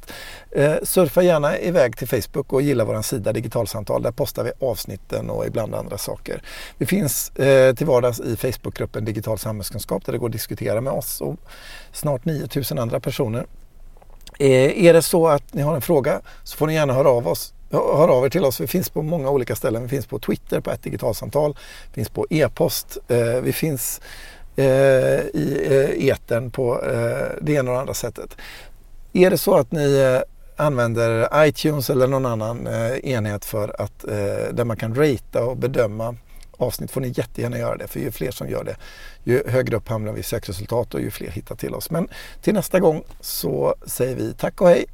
Eh, 0.50 0.74
surfa 0.82 1.22
gärna 1.22 1.58
iväg 1.58 1.96
till 1.96 2.08
Facebook 2.08 2.52
och 2.52 2.62
gilla 2.62 2.84
vår 2.84 3.02
sida 3.02 3.32
Digitalsamtal. 3.32 4.02
Där 4.02 4.12
postar 4.12 4.44
vi 4.44 4.66
avsnitten 4.66 5.30
och 5.30 5.46
ibland 5.46 5.74
andra 5.74 5.98
saker. 5.98 6.42
Vi 6.78 6.86
finns 6.86 7.30
eh, 7.30 7.74
till 7.74 7.86
vardags 7.86 8.20
i 8.20 8.36
Facebookgruppen 8.36 9.04
Digital 9.04 9.38
samhällskunskap 9.38 10.06
där 10.06 10.12
det 10.12 10.18
går 10.18 10.26
att 10.26 10.32
diskutera 10.32 10.80
med 10.80 10.92
oss 10.92 11.20
och 11.20 11.36
snart 11.92 12.24
9000 12.24 12.78
andra 12.78 13.00
personer. 13.00 13.46
Eh, 14.38 14.84
är 14.86 14.92
det 14.92 15.02
så 15.02 15.28
att 15.28 15.54
ni 15.54 15.62
har 15.62 15.74
en 15.74 15.82
fråga 15.82 16.20
så 16.44 16.56
får 16.56 16.66
ni 16.66 16.74
gärna 16.74 16.92
höra 16.92 17.08
av, 17.08 17.28
oss, 17.28 17.54
hör 17.70 18.08
av 18.08 18.24
er 18.24 18.30
till 18.30 18.44
oss. 18.44 18.60
Vi 18.60 18.66
finns 18.66 18.90
på 18.90 19.02
många 19.02 19.30
olika 19.30 19.56
ställen. 19.56 19.82
Vi 19.82 19.88
finns 19.88 20.06
på 20.06 20.18
Twitter 20.18 20.60
på 20.60 20.70
ett 20.70 20.82
digitalsamtal. 20.82 21.56
Vi 21.86 21.94
finns 21.94 22.08
på 22.08 22.26
e-post. 22.30 22.98
Eh, 23.08 23.40
vi 23.42 23.52
finns 23.52 24.00
eh, 24.60 25.20
i 25.40 25.66
eh, 25.70 26.08
etern 26.08 26.50
på 26.50 26.84
eh, 26.84 27.28
det 27.40 27.52
ena 27.52 27.70
och 27.70 27.74
det 27.74 27.80
andra 27.80 27.94
sättet. 27.94 28.36
Är 29.12 29.30
det 29.30 29.38
så 29.38 29.54
att 29.54 29.72
ni 29.72 29.98
eh, 29.98 30.20
använder 30.66 31.28
iTunes 31.46 31.90
eller 31.90 32.06
någon 32.06 32.26
annan 32.26 32.66
eh, 32.66 33.10
enhet 33.10 33.44
för 33.44 33.82
att, 33.82 34.04
eh, 34.04 34.52
där 34.52 34.64
man 34.64 34.76
kan 34.76 34.94
ratea 34.94 35.44
och 35.44 35.56
bedöma 35.56 36.16
avsnitt 36.56 36.90
får 36.90 37.00
ni 37.00 37.12
jättegärna 37.16 37.58
göra 37.58 37.76
det. 37.76 37.88
För 37.88 38.00
ju 38.00 38.10
fler 38.10 38.30
som 38.30 38.48
gör 38.48 38.64
det, 38.64 38.76
ju 39.24 39.48
högre 39.48 39.76
upp 39.76 39.88
hamnar 39.88 40.12
vi 40.12 40.20
i 40.20 40.22
sökresultat 40.22 40.94
och 40.94 41.00
ju 41.00 41.10
fler 41.10 41.30
hittar 41.30 41.56
till 41.56 41.74
oss. 41.74 41.90
Men 41.90 42.08
till 42.42 42.54
nästa 42.54 42.80
gång 42.80 43.02
så 43.20 43.74
säger 43.86 44.16
vi 44.16 44.32
tack 44.32 44.60
och 44.60 44.68
hej! 44.68 44.86